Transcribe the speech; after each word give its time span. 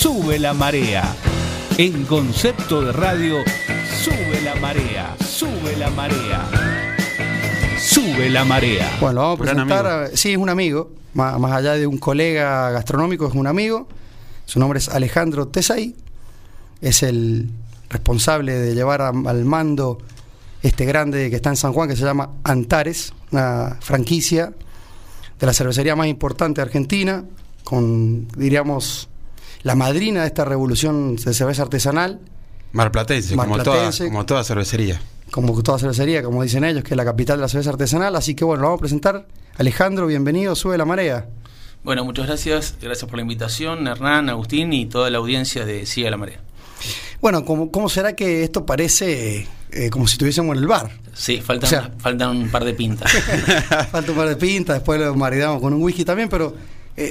Sube 0.00 0.38
la 0.38 0.54
marea. 0.54 1.14
En 1.76 2.04
concepto 2.06 2.80
de 2.80 2.90
radio, 2.92 3.36
sube 4.02 4.40
la 4.42 4.54
marea, 4.56 5.14
sube 5.22 5.76
la 5.76 5.90
marea. 5.90 6.48
Sube 7.78 8.30
la 8.30 8.44
marea. 8.46 8.96
Bueno, 8.98 9.20
vamos 9.20 9.40
a 9.40 9.42
presentar. 9.42 9.86
a- 9.86 10.08
sí, 10.16 10.32
es 10.32 10.38
un 10.38 10.48
amigo. 10.48 10.90
Más, 11.12 11.38
más 11.38 11.52
allá 11.52 11.74
de 11.74 11.86
un 11.86 11.98
colega 11.98 12.70
gastronómico, 12.70 13.26
es 13.28 13.34
un 13.34 13.46
amigo. 13.46 13.88
Su 14.46 14.58
nombre 14.58 14.78
es 14.78 14.88
Alejandro 14.88 15.48
Tesay. 15.48 15.94
Es 16.80 17.02
el 17.02 17.50
responsable 17.90 18.54
de 18.58 18.74
llevar 18.74 19.02
a- 19.02 19.08
al 19.10 19.44
mando 19.44 19.98
este 20.62 20.86
grande 20.86 21.28
que 21.28 21.36
está 21.36 21.50
en 21.50 21.56
San 21.56 21.74
Juan, 21.74 21.88
que 21.90 21.96
se 21.96 22.04
llama 22.04 22.30
Antares, 22.44 23.12
una 23.32 23.76
franquicia 23.80 24.52
de 25.38 25.46
la 25.46 25.52
cervecería 25.52 25.94
más 25.94 26.06
importante 26.06 26.60
de 26.60 26.66
Argentina, 26.66 27.22
con, 27.64 28.28
diríamos, 28.28 29.08
la 29.62 29.74
madrina 29.74 30.22
de 30.22 30.26
esta 30.26 30.44
revolución 30.44 31.16
de 31.16 31.34
cerveza 31.34 31.62
artesanal, 31.62 32.20
Marplatense, 32.72 33.34
como 33.36 33.56
toda, 33.58 33.64
Marplatense. 33.64 34.04
como 34.08 34.26
toda 34.26 34.44
cervecería. 34.44 35.00
como 35.30 35.60
toda 35.62 35.78
cervecería, 35.78 36.22
como 36.22 36.42
dicen 36.42 36.64
ellos, 36.64 36.84
que 36.84 36.90
es 36.94 36.96
la 36.96 37.04
capital 37.04 37.38
de 37.38 37.42
la 37.42 37.48
cerveza 37.48 37.70
artesanal. 37.70 38.14
Así 38.16 38.34
que 38.34 38.44
bueno, 38.44 38.62
lo 38.62 38.68
vamos 38.68 38.78
a 38.78 38.82
presentar. 38.82 39.26
Alejandro, 39.58 40.06
bienvenido, 40.06 40.54
sube 40.54 40.78
la 40.78 40.84
marea. 40.84 41.26
Bueno, 41.82 42.04
muchas 42.04 42.26
gracias. 42.26 42.74
Gracias 42.80 43.08
por 43.08 43.16
la 43.16 43.22
invitación, 43.22 43.86
Hernán, 43.88 44.28
Agustín 44.28 44.72
y 44.72 44.86
toda 44.86 45.10
la 45.10 45.18
audiencia 45.18 45.64
de 45.64 45.84
Sigue 45.86 46.10
la 46.10 46.16
Marea. 46.16 46.40
Bueno, 47.20 47.44
¿cómo, 47.44 47.70
cómo 47.70 47.88
será 47.88 48.14
que 48.14 48.44
esto 48.44 48.64
parece 48.64 49.46
eh, 49.72 49.90
como 49.90 50.06
si 50.06 50.12
estuviésemos 50.14 50.56
en 50.56 50.62
el 50.62 50.68
bar? 50.68 50.90
Sí, 51.12 51.40
faltan, 51.40 51.66
O 51.66 51.70
sea- 51.70 51.90
faltan 51.98 52.36
un 52.36 52.48
par 52.50 52.64
de 52.64 52.72
pintas. 52.74 53.10
Falta 53.90 54.12
un 54.12 54.16
par 54.16 54.28
de 54.28 54.36
pintas, 54.36 54.76
después 54.76 55.00
lo 55.00 55.14
maridamos 55.14 55.60
con 55.60 55.72
un 55.74 55.82
whisky 55.82 56.04
también, 56.04 56.28
pero 56.28 56.54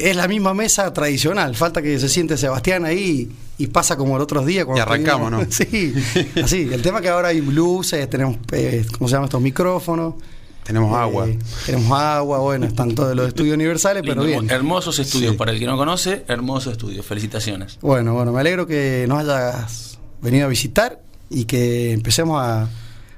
es 0.10 0.16
la 0.16 0.28
misma 0.28 0.54
mesa 0.54 0.92
tradicional. 0.94 1.56
Falta 1.56 1.82
que 1.82 2.00
se 2.00 2.10
siente 2.10 2.38
Sebastián 2.38 2.86
ahí 2.86 3.30
y, 3.58 3.64
y 3.64 3.68
pasa 3.68 3.96
como 3.98 4.16
los 4.18 4.24
otros 4.24 4.46
días. 4.46 4.66
cuando 4.66 4.80
Y 4.80 4.82
arrancamos, 4.82 5.32
estuvimos- 5.48 6.04
Sí, 6.34 6.42
así. 6.42 6.70
El 6.72 6.82
tema 6.82 7.00
es 7.00 7.04
que 7.04 7.10
ahora 7.10 7.30
hay 7.30 7.42
luces, 7.42 8.10
tenemos, 8.10 8.38
eh, 8.52 8.86
¿cómo 8.98 9.08
se 9.08 9.14
llaman 9.14 9.26
estos 9.26 9.42
micrófonos? 9.42 10.16
Tenemos 10.64 10.92
Eh, 10.94 11.02
agua. 11.02 11.28
Tenemos 11.66 11.92
agua, 12.00 12.40
bueno, 12.40 12.68
están 12.68 12.94
todos 12.94 13.16
los 13.16 13.28
estudios 13.30 13.56
universales, 13.56 14.04
pero 14.06 14.24
Lindo, 14.24 14.42
bien. 14.42 14.52
Hermosos 14.54 15.00
estudios, 15.00 15.32
Sí. 15.32 15.38
para 15.38 15.52
el 15.52 15.58
que 15.60 15.66
no 15.66 15.76
conoce, 15.78 16.24
hermosos 16.28 16.74
estudios. 16.74 17.06
Felicitaciones. 17.06 17.80
Bueno, 17.82 18.14
bueno, 18.14 18.32
me 18.32 18.40
alegro 18.40 18.68
que 18.68 19.06
nos 19.08 19.20
hayas 19.20 19.98
venido 20.22 20.46
a 20.46 20.50
visitar 20.50 21.02
y 21.32 21.46
que 21.46 21.92
empecemos 21.94 22.40
a, 22.42 22.64
a 22.64 22.70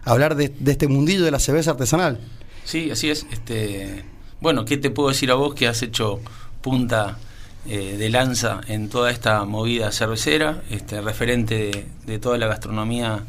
hablar 0.06 0.36
de, 0.36 0.48
de 0.60 0.72
este 0.72 0.88
mundillo 0.88 1.26
de 1.26 1.32
la 1.32 1.40
cerveza 1.40 1.72
artesanal. 1.72 2.20
Sí, 2.64 2.90
así 2.90 3.10
es. 3.10 3.26
Este, 3.32 4.06
bueno, 4.40 4.64
¿qué 4.64 4.78
te 4.78 4.90
puedo 4.90 5.10
decir 5.10 5.30
a 5.32 5.34
vos 5.36 5.54
que 5.54 5.68
has 5.68 5.82
hecho 5.82 6.22
punta 6.62 7.18
eh, 7.68 7.96
de 7.98 8.10
lanza 8.10 8.62
en 8.68 8.90
toda 8.90 9.12
esta 9.12 9.46
movida 9.46 9.92
cervecera, 9.92 10.62
este, 10.70 11.02
referente 11.02 11.88
de, 12.06 12.20
toda 12.20 12.38
la 12.38 12.48
gastronomía, 12.48 13.24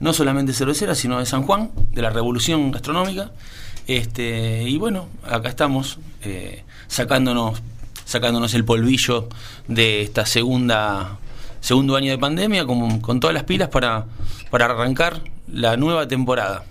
no 0.00 0.12
solamente 0.12 0.52
cervecera, 0.52 0.94
sino 0.94 1.18
de 1.18 1.26
San 1.26 1.42
Juan, 1.42 1.70
de 1.92 2.02
la 2.02 2.10
revolución 2.10 2.70
gastronómica? 2.70 3.32
Este, 3.86 4.62
y 4.62 4.78
bueno, 4.78 5.08
acá 5.22 5.48
estamos 5.48 5.98
eh, 6.22 6.64
sacándonos, 6.88 7.62
sacándonos 8.04 8.54
el 8.54 8.64
polvillo 8.64 9.28
de 9.68 10.02
esta 10.02 10.26
segunda 10.26 11.18
segundo 11.66 11.96
año 11.96 12.12
de 12.12 12.18
pandemia 12.18 12.64
con, 12.64 13.20
todas 13.20 13.34
las 13.34 13.42
pilas 13.42 13.68
para, 13.68 14.06
para 14.50 14.66
arrancar 14.66 15.20
la 15.52 15.76
nueva 15.76 16.06
temporada. 16.06 16.64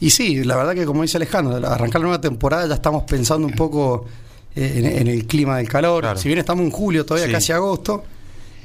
Y 0.00 0.10
sí, 0.10 0.42
la 0.42 0.56
verdad 0.56 0.74
que 0.74 0.84
como 0.84 1.02
dice 1.02 1.16
Alejandro, 1.16 1.56
al 1.56 1.64
arrancar 1.64 2.00
la 2.00 2.08
nueva 2.08 2.20
temporada 2.20 2.66
ya 2.66 2.74
estamos 2.74 3.04
pensando 3.04 3.46
un 3.46 3.54
poco 3.54 4.06
en, 4.54 4.86
en 4.86 5.06
el 5.08 5.26
clima 5.26 5.56
del 5.56 5.68
calor. 5.68 6.02
Claro. 6.02 6.18
Si 6.18 6.28
bien 6.28 6.38
estamos 6.38 6.64
en 6.64 6.70
julio, 6.70 7.04
todavía 7.06 7.26
Sí. 7.26 7.32
casi 7.32 7.52
agosto, 7.52 8.04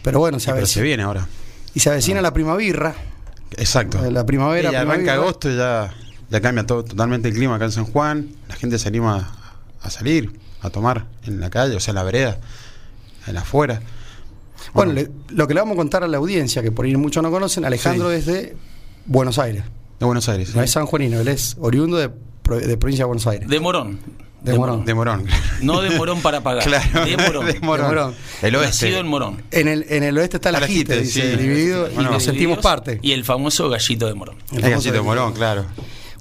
pero 0.03 0.19
bueno, 0.19 0.39
se 0.39 0.45
Sí, 0.45 0.47
pero 0.47 0.57
avecina, 0.59 0.73
se 0.73 0.81
viene 0.83 1.03
ahora. 1.03 1.27
y 1.73 1.79
se 1.79 1.89
avecina 1.89 2.21
la 2.21 2.33
primavera. 2.33 2.95
Exacto. 3.57 3.99
La 4.11 4.25
primavera, 4.25 4.71
Y 4.71 4.75
arranca 4.75 4.93
primavera. 4.95 5.13
agosto 5.23 5.49
y 5.51 5.55
ya, 5.57 5.93
ya 6.29 6.41
cambia 6.41 6.65
todo, 6.65 6.83
totalmente 6.83 7.29
el 7.29 7.33
clima 7.35 7.55
acá 7.55 7.65
en 7.65 7.71
San 7.71 7.85
Juan. 7.85 8.29
La 8.49 8.55
gente 8.55 8.77
se 8.79 8.87
anima 8.89 9.31
a 9.81 9.89
salir, 9.89 10.37
a 10.61 10.69
tomar 10.69 11.05
en 11.25 11.39
la 11.39 11.49
calle, 11.49 11.75
o 11.75 11.79
sea, 11.79 11.91
en 11.91 11.95
la 11.95 12.03
vereda, 12.03 12.39
en 13.25 13.33
la 13.35 13.41
afuera. 13.41 13.81
Bueno, 14.73 14.91
le- 14.91 15.09
lo 15.29 15.47
que 15.47 15.53
le 15.53 15.59
vamos 15.61 15.75
a 15.75 15.77
contar 15.77 16.03
a 16.03 16.07
la 16.07 16.17
audiencia, 16.17 16.61
que 16.61 16.71
por 16.71 16.85
ahí 16.85 16.95
muchos 16.97 17.23
no 17.23 17.31
conocen, 17.31 17.63
Alejandro 17.63 18.09
Sí. 18.09 18.15
es 18.17 18.25
de 18.25 18.57
Buenos 19.05 19.39
Aires. 19.39 19.63
de 19.99 20.05
Buenos 20.05 20.27
Aires. 20.29 20.49
No 20.53 20.61
¿sí? 20.61 20.65
es 20.65 20.71
sanjuanino, 20.71 21.19
él 21.19 21.27
es 21.27 21.55
oriundo 21.59 21.97
de, 21.97 22.09
pro- 22.43 22.59
de 22.59 22.77
provincia 22.77 23.03
de 23.05 23.07
Buenos 23.07 23.25
Aires. 23.27 23.47
De 23.49 23.59
Morón. 23.59 23.99
De 24.41 24.57
Morón. 24.57 24.85
De 24.85 24.93
Morón. 24.93 25.25
No 25.61 25.81
de 25.81 25.97
Morón 25.97 26.21
para 26.21 26.41
pagar. 26.41 26.63
Claro, 26.67 27.05
de 27.05 27.17
Morón. 27.17 27.45
de 27.45 27.59
Morón. 27.59 27.89
De 27.89 27.95
Morón. 27.95 28.15
El 28.41 28.55
oeste. 28.55 28.85
Nacido 28.85 28.99
en 28.99 29.07
Morón. 29.07 29.43
En 29.51 29.67
el, 29.67 29.85
en 29.89 30.03
el 30.03 30.17
oeste 30.17 30.37
está 30.37 30.51
la 30.51 30.61
Jite, 30.61 31.01
dice, 31.01 31.31
sí. 31.31 31.37
dividido, 31.37 31.89
y 31.91 31.97
nos 32.03 32.23
sentimos 32.23 32.59
parte. 32.59 32.99
Y 33.01 33.11
el 33.13 33.25
famoso 33.25 33.69
gallito 33.69 34.07
de 34.07 34.13
Morón. 34.13 34.35
El 34.51 34.61
gallito 34.61 34.91
de 34.91 35.01
Morón, 35.01 35.33
claro. 35.33 35.65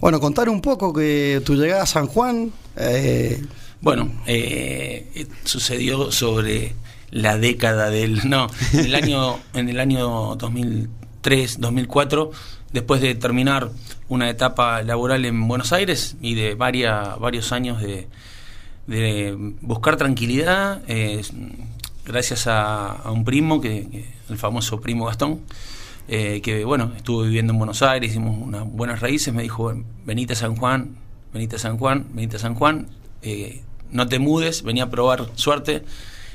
Bueno, 0.01 0.21
contar 0.21 0.49
un 0.49 0.61
poco 0.61 0.93
que 0.93 1.41
tu 1.45 1.55
llegada 1.55 1.83
a 1.83 1.87
San 1.87 2.07
Juan, 2.07 2.53
eh, 2.77 3.43
Bueno, 3.81 4.11
eh, 4.27 5.27
sucedió 5.45 6.11
sobre 6.13 6.75
la 7.11 7.39
década 7.39 7.91
del. 7.91 8.29
No, 8.29 8.49
en 8.73 8.81
el 8.87 8.95
año, 8.95 9.39
en 9.55 9.69
el 9.69 9.81
año 9.81 10.37
2003, 10.37 11.61
2004, 11.61 12.31
después 12.77 13.01
de 13.01 13.15
terminar 13.15 13.71
una 14.11 14.29
etapa 14.29 14.83
laboral 14.83 15.25
en 15.25 15.49
Buenos 15.49 15.73
Aires 15.73 16.15
y 16.21 16.35
de 16.35 16.55
varia- 16.55 17.17
varios 17.19 17.51
años 17.53 17.81
de, 17.81 18.07
buscar 19.63 19.97
tranquilidad, 19.97 20.83
eh, 20.87 21.23
gracias 22.05 22.47
a, 22.47 23.11
un 23.11 23.25
primo, 23.25 23.63
que, 23.63 24.05
el 24.29 24.37
famoso 24.37 24.79
primo 24.79 25.07
Gastón, 25.07 25.41
eh, 26.07 26.43
que 26.43 26.67
bueno, 26.67 26.93
estuvo 26.95 27.23
viviendo 27.23 27.55
en 27.55 27.59
Buenos 27.59 27.81
Aires, 27.81 28.11
hicimos 28.11 28.37
unas 28.39 28.71
buenas 28.71 29.01
raíces, 29.01 29.33
me 29.33 29.43
dijo, 29.43 29.73
venite 30.05 30.35
a 30.35 30.37
San 30.37 30.55
Juan, 30.55 30.97
venite 31.33 31.57
a 31.57 31.59
San 31.59 31.79
Juan, 31.79 32.09
venite 32.13 32.37
a 32.37 32.39
San 32.39 32.55
Juan, 32.55 32.89
eh, 33.23 33.63
no 33.91 34.07
te 34.07 34.19
mudes, 34.19 34.65
vení 34.65 34.83
a 34.83 34.91
probar 34.91 35.31
suerte 35.35 35.83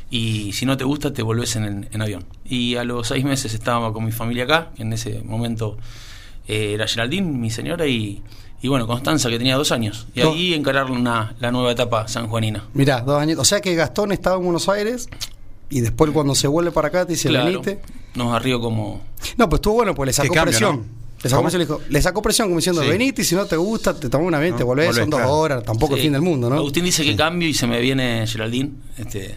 y 0.09 0.53
si 0.53 0.65
no 0.65 0.75
te 0.75 0.85
gusta 0.85 1.13
te 1.13 1.21
volvés 1.21 1.55
en, 1.55 1.87
en 1.91 2.01
avión. 2.01 2.25
Y 2.43 2.77
a 2.77 2.83
los 2.83 3.09
seis 3.09 3.23
meses 3.23 3.53
estaba 3.53 3.93
con 3.93 4.03
mi 4.03 4.11
familia 4.11 4.45
acá, 4.45 4.71
en 4.79 4.91
ese 4.91 5.21
momento 5.21 5.77
eh, 6.47 6.73
era 6.73 6.87
Geraldine, 6.87 7.27
mi 7.31 7.49
señora, 7.49 7.87
y, 7.87 8.21
y 8.61 8.67
bueno, 8.67 8.87
Constanza, 8.87 9.29
que 9.29 9.37
tenía 9.37 9.55
dos 9.55 9.71
años. 9.71 10.07
Y 10.15 10.21
No. 10.21 10.31
ahí 10.33 10.53
encarar 10.53 10.89
una, 10.91 11.35
la 11.39 11.51
nueva 11.51 11.71
etapa 11.71 12.07
sanjuanina. 12.07 12.63
mirá, 12.73 13.01
dos 13.01 13.21
años. 13.21 13.39
O 13.39 13.45
sea 13.45 13.61
que 13.61 13.73
Gastón 13.75 14.11
estaba 14.11 14.37
en 14.37 14.43
Buenos 14.43 14.67
Aires 14.69 15.09
y 15.69 15.81
después 15.81 16.11
cuando 16.11 16.35
se 16.35 16.47
vuelve 16.47 16.71
para 16.71 16.89
acá 16.89 17.05
te 17.05 17.13
dice, 17.13 17.29
Claro, 17.29 17.45
venite. 17.45 17.79
nos 18.15 18.33
arrió 18.33 18.59
como... 18.59 19.01
No, 19.37 19.47
pues 19.49 19.59
estuvo 19.59 19.75
bueno, 19.75 19.95
pues 19.95 20.07
le 20.07 20.13
sacó 20.13 20.33
cambio, 20.33 20.51
presión. 20.51 20.75
¿no? 20.77 21.01
Le, 21.23 21.29
sacó 21.29 21.41
presión, 21.43 21.59
le, 21.59 21.65
dijo- 21.65 21.81
le 21.87 22.01
sacó 22.01 22.21
presión 22.23 22.47
como 22.47 22.57
diciendo, 22.57 22.81
Sí. 22.81 22.89
venite 22.89 23.21
y 23.21 23.25
si 23.25 23.35
no 23.35 23.45
te 23.45 23.55
gusta, 23.55 23.93
te 23.97 24.09
tomas 24.09 24.27
una 24.27 24.39
vez, 24.39 24.51
No, 24.51 24.57
te 24.57 24.63
volvés, 24.63 24.87
volvés, 24.87 25.01
son 25.03 25.09
dos 25.11 25.19
claro. 25.19 25.33
horas, 25.35 25.63
tampoco 25.63 25.95
el 25.95 26.01
fin 26.01 26.11
del 26.13 26.21
mundo, 26.23 26.49
¿no? 26.49 26.55
Agustín 26.55 26.83
dice 26.83 27.03
que 27.03 27.15
cambio 27.15 27.47
y 27.47 27.53
se 27.53 27.67
me 27.67 27.79
viene 27.79 28.25
Geraldine 28.27 28.71
este, 28.97 29.35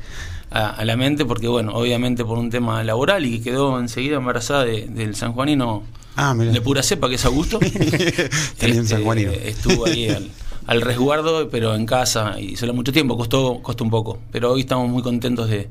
a, 0.51 0.71
a 0.71 0.85
la 0.87 0.97
mente 0.97 1.25
porque, 1.27 1.47
bueno, 1.47 1.73
obviamente 1.75 2.25
por 2.25 2.39
un 2.39 2.49
tema 2.51 2.83
laboral 2.83 3.27
y 3.27 3.39
que 3.39 3.51
quedó 3.51 3.79
enseguida 3.79 4.17
embarazada 4.17 4.65
de- 4.65 4.87
del 4.87 5.15
sanjuanino 5.15 5.83
Ah, 6.17 6.35
de 6.35 6.61
pura 6.61 6.83
cepa, 6.83 7.09
que 7.09 7.17
es 7.17 7.25
Augusto. 7.25 7.59
Un 7.59 8.87
sanjuanino. 8.87 9.33
Estuvo 9.33 9.87
ahí 9.87 10.09
al, 10.11 10.31
al 10.67 10.81
resguardo, 10.81 11.49
pero 11.51 11.75
en 11.75 11.87
casa 11.87 12.39
y 12.41 12.57
solo 12.57 12.73
mucho 12.75 12.93
tiempo, 12.93 13.17
costó, 13.17 13.61
costó 13.63 13.85
un 13.85 13.91
poco. 13.91 14.19
Pero 14.31 14.53
hoy 14.53 14.61
estamos 14.61 14.89
muy 14.89 15.03
contentos 15.03 15.49
de, 15.49 15.69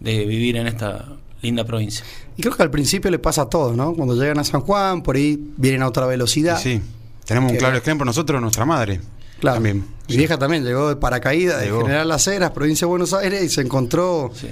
de 0.00 0.24
vivir 0.24 0.56
en 0.56 0.66
esta 0.66 1.04
linda 1.42 1.64
provincia. 1.64 2.04
Y 2.36 2.42
creo 2.42 2.56
que 2.56 2.62
al 2.62 2.70
principio 2.70 3.10
le 3.10 3.18
pasa 3.18 3.42
a 3.42 3.48
todos, 3.50 3.76
¿no? 3.76 3.92
Cuando 3.94 4.14
llegan 4.14 4.38
a 4.38 4.44
San 4.44 4.62
Juan, 4.62 5.02
por 5.02 5.16
ahí 5.16 5.38
vienen 5.56 5.82
a 5.82 5.88
otra 5.88 6.06
velocidad. 6.06 6.58
Sí, 6.58 6.80
tenemos 7.26 7.50
un 7.50 7.56
Que- 7.56 7.60
claro 7.60 7.76
ejemplo 7.76 8.04
nosotros, 8.06 8.40
nuestra 8.40 8.64
madre. 8.64 9.00
Claro. 9.40 9.56
También. 9.56 9.84
Mi 10.08 10.16
vieja 10.16 10.38
también 10.38 10.64
llegó 10.64 10.88
de 10.88 10.96
paracaídas 10.96 11.60
de. 11.60 11.66
General 11.70 12.08
Las 12.08 12.26
Heras, 12.26 12.52
provincia 12.52 12.86
de 12.86 12.88
Buenos 12.88 13.12
Aires, 13.12 13.42
y 13.42 13.48
se 13.50 13.60
encontró, 13.60 14.30
Sí. 14.34 14.46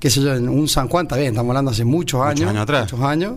qué 0.00 0.10
sé 0.10 0.20
yo, 0.20 0.34
en 0.34 0.48
un 0.48 0.66
San 0.68 0.88
Juan, 0.88 1.06
está 1.06 1.16
bien, 1.16 1.28
estamos 1.28 1.50
hablando 1.50 1.70
hace 1.70 1.84
muchos 1.84 2.18
Muchos 2.18 2.30
años. 2.40 2.50
años 2.50 2.62
atrás. 2.62 2.92
Muchos 2.92 3.06
años. 3.06 3.32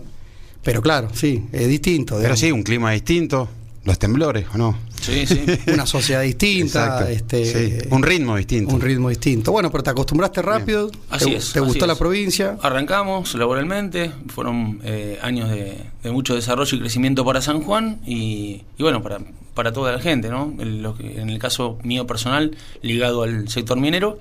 Pero 0.62 0.82
claro, 0.82 1.08
sí, 1.14 1.44
es 1.52 1.68
distinto. 1.68 2.18
Pero 2.20 2.36
sí, 2.36 2.52
un 2.52 2.62
clima 2.62 2.90
distinto, 2.92 3.48
los 3.84 3.98
temblores, 3.98 4.46
¿o 4.54 4.58
no? 4.58 4.76
Sí, 5.00 5.26
sí. 5.26 5.40
Una 5.72 5.86
sociedad 5.86 6.20
distinta, 6.20 7.10
este, 7.10 7.44
Sí, 7.46 7.88
un 7.90 8.02
ritmo 8.02 8.36
distinto. 8.36 8.74
un 8.74 8.80
ritmo 8.82 9.08
distinto. 9.08 9.50
Bueno, 9.52 9.70
pero 9.70 9.82
te 9.82 9.88
acostumbraste 9.90 10.42
rápido, 10.42 10.90
Así 11.08 11.30
te, 11.30 11.36
es, 11.36 11.52
te 11.54 11.58
así 11.60 11.66
gustó 11.66 11.86
la 11.86 11.94
provincia. 11.94 12.58
Arrancamos 12.60 13.34
laboralmente, 13.34 14.12
fueron 14.28 14.80
eh, 14.84 15.18
años 15.22 15.48
de, 15.48 15.78
de 16.02 16.10
mucho 16.10 16.34
desarrollo 16.34 16.76
y 16.76 16.80
crecimiento 16.80 17.24
para 17.24 17.40
San 17.40 17.62
Juan 17.62 18.00
y, 18.06 18.62
y 18.76 18.82
bueno, 18.82 19.02
para, 19.02 19.20
para 19.54 19.72
toda 19.72 19.92
la 19.92 20.00
gente, 20.00 20.28
¿no? 20.28 20.54
En, 20.58 20.82
lo 20.82 20.94
que- 20.98 21.18
en 21.18 21.30
el 21.30 21.38
caso 21.38 21.78
mío 21.82 22.06
personal, 22.06 22.54
ligado 22.82 23.22
al 23.22 23.48
sector 23.48 23.80
minero 23.80 24.18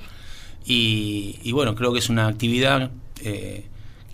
y, 0.65 1.39
y 1.43 1.51
bueno, 1.51 1.75
creo 1.75 1.91
que 1.91 1.99
es 1.99 2.07
una 2.09 2.27
actividad 2.27 2.91
eh, 3.23 3.65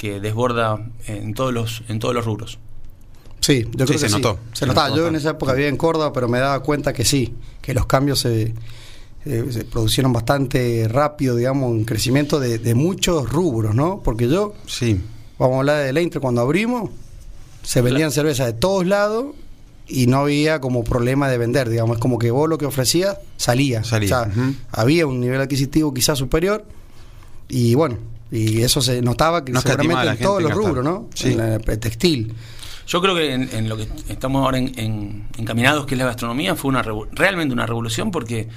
que 0.05 0.19
desborda 0.19 0.79
en 1.07 1.33
todos 1.33 1.53
los, 1.53 1.83
en 1.87 1.99
todos 1.99 2.13
los 2.13 2.25
rubros. 2.25 2.59
Sí, 3.39 3.63
yo 3.75 3.85
Sí, 3.85 3.93
creo 3.93 3.99
se 3.99 4.05
que 4.07 4.11
notó. 4.13 4.33
sí. 4.33 4.49
Se 4.53 4.59
Se 4.59 4.65
notaba. 4.67 4.89
notó 4.89 5.01
Yo 5.01 5.07
en 5.07 5.15
esa 5.15 5.31
época 5.31 5.53
vivía 5.53 5.67
en 5.69 5.77
Córdoba, 5.77 6.11
pero 6.13 6.27
me 6.27 6.39
daba 6.39 6.61
cuenta 6.61 6.93
que 6.93 7.05
sí, 7.05 7.33
que 7.61 7.73
los 7.73 7.85
cambios 7.85 8.19
se, 8.19 8.53
eh, 9.25 9.45
se 9.49 9.65
producieron 9.65 10.13
bastante 10.13 10.87
rápido, 10.89 11.35
digamos, 11.35 11.69
un 11.71 11.85
crecimiento 11.85 12.39
de, 12.39 12.57
de 12.59 12.75
muchos 12.75 13.29
rubros, 13.31 13.73
¿no? 13.75 14.01
Porque 14.03 14.27
yo, 14.27 14.53
Sí. 14.67 14.99
vamos 15.37 15.55
a 15.55 15.59
hablar 15.59 15.83
de 15.85 15.93
Leintre, 15.93 16.19
cuando 16.19 16.41
abrimos, 16.41 16.89
se 17.63 17.81
vendían 17.81 18.11
cervezas 18.11 18.47
de 18.47 18.53
todos 18.53 18.85
lados 18.85 19.27
y 19.87 20.07
no 20.07 20.17
había 20.21 20.59
como 20.61 20.83
problema 20.83 21.29
de 21.29 21.37
vender, 21.37 21.69
digamos, 21.69 21.97
es 21.97 22.01
como 22.01 22.17
que 22.17 22.31
vos 22.31 22.49
lo 22.49 22.57
que 22.57 22.65
ofrecías 22.65 23.17
salía. 23.37 23.83
Salía, 23.83 24.21
O 24.21 24.33
sea, 24.33 24.51
había 24.71 25.05
un 25.05 25.19
nivel 25.19 25.39
adquisitivo 25.41 25.93
quizás 25.93 26.17
superior 26.17 26.65
y 27.47 27.75
bueno, 27.75 27.97
y 28.31 28.61
eso 28.61 28.81
se 28.81 29.01
notaba 29.01 29.45
que 29.45 29.51
No 29.51 29.61
seguramente 29.61 30.01
en 30.01 30.07
gente 30.09 30.23
todos 30.23 30.41
los 30.43 30.51
rubros, 30.51 30.83
¿no? 30.83 31.09
Sí. 31.13 31.31
En 31.31 31.37
la- 31.37 31.55
el 31.55 31.79
textil. 31.79 32.33
Yo 32.87 33.01
creo 33.01 33.15
que 33.15 33.33
en, 33.33 33.49
en 33.51 33.67
lo 33.67 33.77
que 33.77 33.87
estamos 34.09 34.43
ahora 34.43 34.59
en, 34.59 34.77
en- 34.77 35.27
encaminados, 35.37 35.85
que 35.87 35.95
es 35.95 35.99
la 35.99 36.05
gastronomía, 36.05 36.55
fue 36.55 36.69
una 36.69 36.83
realmente 37.11 37.53
una 37.53 37.65
revolución 37.65 38.11
porque 38.11 38.47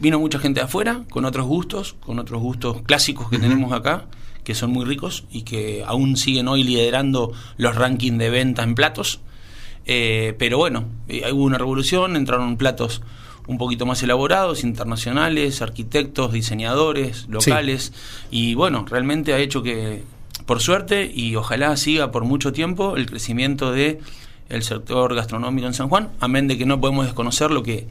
vino 0.00 0.18
mucha 0.18 0.38
gente 0.38 0.60
de 0.60 0.64
afuera 0.66 1.04
con 1.10 1.24
otros 1.24 1.46
gustos, 1.46 1.96
con 2.00 2.18
otros 2.18 2.40
gustos 2.42 2.82
clásicos 2.82 3.30
que 3.30 3.38
tenemos 3.38 3.72
acá, 3.72 4.04
que 4.44 4.54
son 4.54 4.70
muy 4.70 4.84
ricos 4.84 5.24
y 5.30 5.42
que 5.42 5.82
aún 5.86 6.16
siguen 6.18 6.48
hoy 6.48 6.62
liderando 6.62 7.32
los 7.56 7.74
rankings 7.74 8.18
de 8.18 8.28
venta 8.30 8.62
en 8.62 8.74
platos. 8.74 9.20
Eh, 9.86 10.34
pero 10.38 10.58
bueno, 10.58 10.84
eh, 11.08 11.30
hubo 11.32 11.44
una 11.44 11.56
revolución, 11.58 12.16
entraron 12.16 12.56
platos 12.58 13.00
un 13.50 13.58
poquito 13.58 13.84
más 13.84 14.00
elaborados, 14.04 14.62
internacionales, 14.62 15.60
arquitectos, 15.60 16.32
diseñadores, 16.32 17.26
locales, 17.28 17.92
y 18.30 18.54
bueno, 18.54 18.86
realmente 18.88 19.34
ha 19.34 19.38
hecho 19.38 19.64
que, 19.64 20.04
por 20.46 20.60
suerte, 20.60 21.10
y 21.12 21.34
ojalá 21.34 21.76
siga 21.76 22.12
por 22.12 22.24
mucho 22.24 22.52
tiempo, 22.52 22.96
el 22.96 23.06
crecimiento 23.06 23.72
de 23.72 23.98
el 24.48 24.62
sector 24.62 25.16
gastronómico 25.16 25.66
en 25.66 25.74
San 25.74 25.88
Juan, 25.88 26.10
amén 26.20 26.46
de 26.46 26.58
que 26.58 26.64
no 26.64 26.80
podemos 26.80 27.06
desconocer 27.06 27.50
lo 27.50 27.64
que 27.64 27.88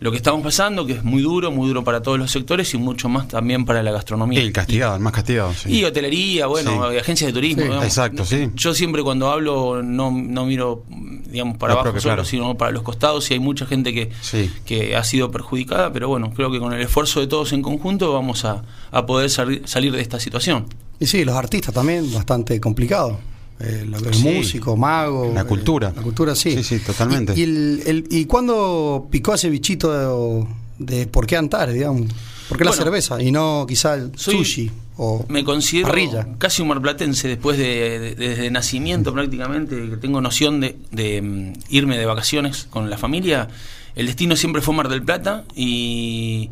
lo 0.00 0.10
que 0.12 0.16
estamos 0.16 0.42
pasando, 0.42 0.86
que 0.86 0.92
es 0.92 1.02
muy 1.04 1.22
duro, 1.22 1.50
muy 1.50 1.66
duro 1.68 1.82
para 1.82 2.00
todos 2.02 2.18
los 2.18 2.30
sectores 2.30 2.72
y 2.74 2.78
mucho 2.78 3.08
más 3.08 3.26
también 3.28 3.64
para 3.64 3.82
la 3.82 3.90
gastronomía. 3.90 4.40
Y 4.40 4.46
el 4.46 4.52
castigado, 4.52 4.94
el 4.94 5.00
más 5.00 5.12
castigado. 5.12 5.52
sí. 5.54 5.70
Y 5.80 5.84
hotelería, 5.84 6.46
bueno, 6.46 6.90
Sí. 6.90 6.96
agencias 6.98 7.28
de 7.28 7.32
turismo. 7.32 7.62
Sí. 7.64 7.84
Exacto, 7.84 8.24
sí. 8.24 8.50
Yo 8.54 8.74
siempre 8.74 9.02
cuando 9.02 9.30
hablo 9.30 9.82
no, 9.82 10.10
no 10.12 10.46
miro, 10.46 10.84
digamos, 11.26 11.56
para 11.58 11.74
Lo 11.74 11.80
abajo 11.80 11.92
propio, 11.92 12.00
solo, 12.02 12.14
claro. 12.14 12.24
sino 12.28 12.56
para 12.56 12.70
los 12.70 12.82
costados 12.82 13.28
y 13.30 13.34
hay 13.34 13.40
mucha 13.40 13.66
gente 13.66 13.92
que, 13.92 14.10
Sí. 14.20 14.50
que 14.64 14.94
ha 14.96 15.02
sido 15.04 15.30
perjudicada, 15.30 15.92
pero 15.92 16.08
bueno, 16.08 16.30
creo 16.34 16.50
que 16.50 16.58
con 16.60 16.72
el 16.72 16.80
esfuerzo 16.80 17.20
de 17.20 17.26
todos 17.26 17.52
en 17.52 17.62
conjunto 17.62 18.12
vamos 18.12 18.44
a, 18.44 18.62
a 18.90 19.04
poder 19.06 19.30
salir, 19.30 19.62
salir 19.66 19.92
de 19.92 20.00
esta 20.00 20.20
situación. 20.20 20.66
Y 21.00 21.06
sí, 21.06 21.24
los 21.24 21.34
artistas 21.36 21.74
también, 21.74 22.12
bastante 22.12 22.60
complicado. 22.60 23.18
Eh, 23.60 23.84
lo 23.88 24.00
que 24.00 24.10
es 24.10 24.16
Sí. 24.18 24.28
músico, 24.28 24.76
mago. 24.76 25.32
La 25.34 25.40
eh, 25.40 25.44
cultura. 25.44 25.92
la 25.94 26.02
cultura, 26.02 26.34
sí. 26.36 26.52
Sí, 26.52 26.62
sí, 26.62 26.78
totalmente. 26.78 27.32
¿Y, 27.36 27.40
y, 27.40 27.42
el, 27.42 27.82
el- 27.86 28.04
¿y 28.10 28.24
cuándo 28.26 29.08
picó 29.10 29.34
ese 29.34 29.50
bichito 29.50 30.46
de, 30.78 30.94
de 30.96 31.06
por 31.08 31.26
qué 31.26 31.36
Antares, 31.36 31.74
digamos? 31.74 32.08
¿Por 32.48 32.56
qué 32.56 32.64
la 32.64 32.72
cerveza 32.72 33.20
y 33.20 33.30
no 33.32 33.66
quizá 33.68 33.94
el 33.94 34.12
soy- 34.16 34.36
sushi 34.36 34.70
o 34.96 35.26
Me 35.28 35.44
considero 35.44 35.88
parrilla? 35.88 36.28
casi 36.38 36.62
un 36.62 36.68
marplatense 36.68 37.28
después 37.28 37.58
de, 37.58 37.98
de- 37.98 38.14
desde 38.14 38.50
nacimiento 38.50 39.12
prácticamente, 39.12 39.74
que 39.90 39.96
tengo 39.96 40.20
noción 40.20 40.60
de, 40.60 40.76
de, 40.92 41.20
mm, 41.20 41.52
irme 41.68 41.98
de 41.98 42.06
vacaciones 42.06 42.66
con 42.70 42.88
la 42.88 42.96
familia. 42.96 43.48
El 43.96 44.06
destino 44.06 44.36
siempre 44.36 44.62
fue 44.62 44.72
Mar 44.74 44.88
del 44.88 45.02
Plata 45.02 45.44
y 45.56 46.50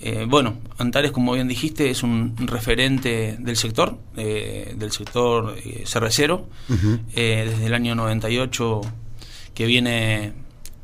eh, 0.00 0.26
bueno, 0.28 0.58
Antares, 0.78 1.10
como 1.12 1.32
bien 1.32 1.48
dijiste, 1.48 1.90
es 1.90 2.02
un 2.02 2.36
referente 2.38 3.36
del 3.40 3.56
sector, 3.56 3.98
eh, 4.16 4.74
del 4.76 4.92
sector 4.92 5.56
eh, 5.64 5.82
cervecero, 5.86 6.48
desde 7.14 7.66
el 7.66 7.74
año 7.74 7.94
98 7.94 8.80
que 9.54 9.66
viene 9.66 10.32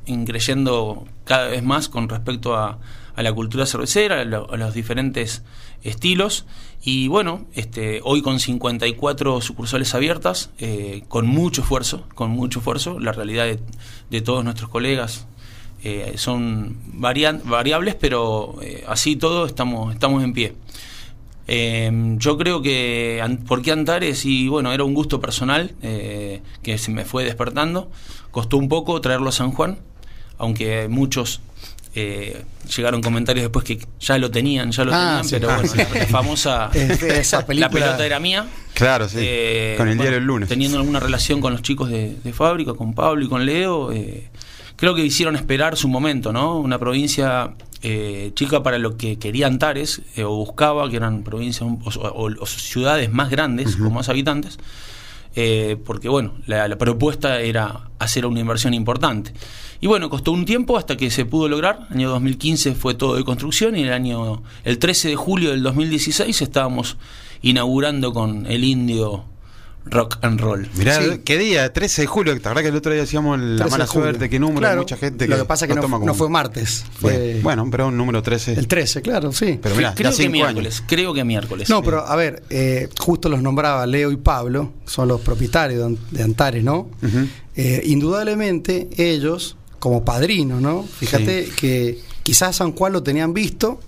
increyendo 0.07 1.05
cada 1.25 1.49
vez 1.49 1.63
más 1.63 1.89
con 1.89 2.09
respecto 2.09 2.57
a, 2.57 2.79
a 3.15 3.23
la 3.23 3.33
cultura 3.33 3.67
cervecera, 3.67 4.21
a, 4.21 4.25
lo- 4.25 4.53
a 4.53 4.57
los 4.57 4.75
diferentes 4.75 5.43
estilos. 5.83 6.45
Y 6.83 7.09
bueno, 7.09 7.47
este, 7.55 8.01
hoy 8.05 8.21
con 8.21 8.41
54 8.41 9.41
sucursales 9.41 9.95
abiertas, 9.95 10.51
eh, 10.59 11.05
con 11.09 11.27
mucho 11.27 11.63
esfuerzo, 11.63 12.07
con 12.15 12.31
mucho 12.31 12.59
esfuerzo, 12.59 12.99
la 13.01 13.13
realidad 13.13 13.45
de, 13.47 13.61
de 14.11 14.21
todos 14.21 14.45
nuestros 14.45 14.69
colegas 14.69 15.27
eh, 15.85 16.15
son 16.17 16.77
varian- 16.99 17.43
variables, 17.45 17.95
pero 17.95 18.57
eh, 18.63 18.83
así 18.89 19.17
todo 19.17 19.47
estamos, 19.47 19.93
estamos 19.95 20.25
en 20.25 20.33
pie. 20.33 20.55
Eh, 21.47 21.91
yo 22.19 22.39
creo 22.39 22.63
que, 22.63 23.23
¿por 23.47 23.61
qué 23.63 23.73
Antares? 23.73 24.25
Y 24.25 24.49
bueno, 24.49 24.73
era 24.73 24.85
un 24.85 24.95
gusto 24.95 25.21
personal 25.21 25.73
eh, 25.83 26.41
que 26.63 26.79
se 26.79 26.91
me 26.91 27.05
fue 27.05 27.25
despertando. 27.25 27.91
Costó 28.31 28.57
un 28.57 28.69
poco 28.69 29.01
traerlo 29.01 29.29
a 29.29 29.33
San 29.33 29.53
Juan, 29.53 29.79
aunque 30.39 30.89
muchos 30.89 31.41
eh, 31.95 32.43
llegaron 32.75 33.03
comentarios 33.03 33.45
después 33.45 33.65
que 33.65 33.79
ya 34.01 34.17
lo 34.19 34.31
tenían, 34.31 34.73
ya 34.73 34.85
lo 34.85 34.93
Ah, 34.95 35.21
tenían, 35.21 35.25
sí. 35.25 35.31
pero 35.33 35.51
Ah, 35.51 35.57
bueno, 35.59 35.71
sí. 35.71 35.79
la 35.99 36.07
famosa 36.07 36.71
Es- 36.75 37.03
esa 37.03 37.45
la 37.49 37.69
pelota 37.69 38.05
era 38.07 38.19
mía. 38.19 38.47
Claro, 38.73 39.09
sí. 39.09 39.19
Eh, 39.21 39.75
Con 39.77 39.87
el 39.89 39.97
bueno, 39.97 40.03
diario 40.11 40.19
el 40.19 40.25
lunes. 40.25 40.49
Teniendo 40.49 40.79
alguna 40.79 40.99
relación 40.99 41.41
con 41.43 41.53
los 41.53 41.63
chicos 41.63 41.91
de, 41.91 42.17
de 42.25 42.33
fábrica, 42.33 42.73
con 42.75 42.95
Pablo 42.95 43.25
y 43.25 43.29
con 43.29 43.45
Leo, 43.47 43.93
eh, 43.93 44.29
creo 44.77 44.95
que 44.95 45.05
hicieron 45.05 45.37
esperar 45.37 45.77
su 45.77 45.89
momento, 45.89 46.33
¿no? 46.33 46.59
Una 46.59 46.79
provincia 46.79 47.55
eh, 47.83 48.33
chica 48.35 48.63
para 48.63 48.79
lo 48.79 48.97
que 48.97 49.19
quería 49.19 49.47
Antares, 49.47 50.03
eh, 50.17 50.25
o 50.25 50.31
buscaba, 50.37 50.89
que 50.91 50.97
eran 50.97 51.23
provincias 51.23 51.63
o, 51.63 52.01
o- 52.09 52.31
o 52.41 52.47
ciudades 52.47 53.13
más 53.13 53.31
grandes, 53.31 53.77
con 53.77 53.93
más 53.93 54.09
habitantes, 54.09 54.59
eh, 55.37 55.77
porque 55.85 56.09
bueno, 56.09 56.35
la, 56.47 56.67
la 56.69 56.79
propuesta 56.79 57.41
era 57.41 57.91
hacer 57.99 58.25
una 58.27 58.41
inversión 58.41 58.73
importante. 58.75 59.33
Y 59.81 59.87
bueno, 59.87 60.09
costó 60.09 60.33
un 60.33 60.47
tiempo 60.47 60.79
hasta 60.79 60.97
que 60.97 61.11
se 61.11 61.27
pudo 61.27 61.49
lograr. 61.49 61.87
El 61.91 61.97
año 61.99 62.11
2015 62.11 62.75
fue 62.75 62.95
todo 62.95 63.17
de 63.17 63.25
construcción 63.25 63.77
y 63.77 63.83
el 63.83 63.93
año 63.93 64.43
el 64.63 64.79
13 64.79 65.09
de 65.09 65.17
julio 65.17 65.51
del 65.51 65.63
2016 65.63 66.41
estábamos 66.41 66.97
inaugurando 67.43 68.13
con 68.15 68.47
el 68.47 68.65
indio 68.65 69.25
rock 69.87 70.19
and 70.23 70.41
roll. 70.41 70.67
Mirá, 70.77 71.01
Sí. 71.03 71.21
qué 71.25 71.37
día, 71.39 71.73
13 71.73 72.03
de 72.03 72.07
julio, 72.07 72.33
la 72.35 72.41
verdad 72.41 72.63
que 72.63 72.69
el 72.69 72.77
otro 72.77 72.91
día 72.93 73.03
decíamos 73.03 73.39
la 73.39 73.45
13 73.57 73.65
de 73.65 73.71
mala 73.71 73.87
suerte, 73.87 74.31
qué 74.31 74.39
número, 74.39 74.61
Claro, 74.61 74.73
hay 74.75 74.79
mucha 74.85 74.97
gente 74.97 75.29
Lo 75.29 75.37
que 75.37 75.45
pasa 75.45 75.67
es 75.67 75.69
que 75.75 75.81
no, 75.81 76.15
fue 76.15 76.29
martes, 76.31 76.85
fue 76.99 77.19
Bien. 77.33 77.43
Bueno, 77.43 77.69
pero 77.71 77.89
un 77.89 77.97
número 77.97 78.23
13. 78.23 78.55
el 78.55 78.67
13, 78.67 79.03
claro, 79.03 79.31
sí. 79.33 79.59
Pero 79.63 79.75
mirá, 79.77 79.95
creo 79.95 80.11
ya 80.11 80.17
que 80.17 80.29
miércoles, 80.31 80.77
años. 80.77 80.85
creo 80.89 81.13
que 81.15 81.25
miércoles. 81.25 81.69
No, 81.69 81.83
pero 81.83 82.07
a 82.07 82.17
ver, 82.17 82.43
eh, 82.51 82.89
justo 82.99 83.29
los 83.29 83.43
nombraba 83.43 83.87
Leo 83.87 84.11
y 84.11 84.17
Pablo, 84.17 84.73
son 84.87 85.09
los 85.09 85.21
propietarios 85.21 85.79
de 85.81 85.85
An- 85.87 85.99
de 86.11 86.23
Antares, 86.23 86.65
¿no? 86.65 86.89
Eh, 87.57 87.83
indudablemente 87.85 88.89
ellos, 88.97 89.57
como 89.79 90.05
padrinos, 90.05 90.63
¿no? 90.63 90.83
Fíjate 90.83 91.49
que 91.57 91.99
quizás 92.23 92.57
San 92.57 92.73
Juan 92.73 92.93
lo 92.95 93.03
tenían 93.03 93.35
visto 93.35 93.81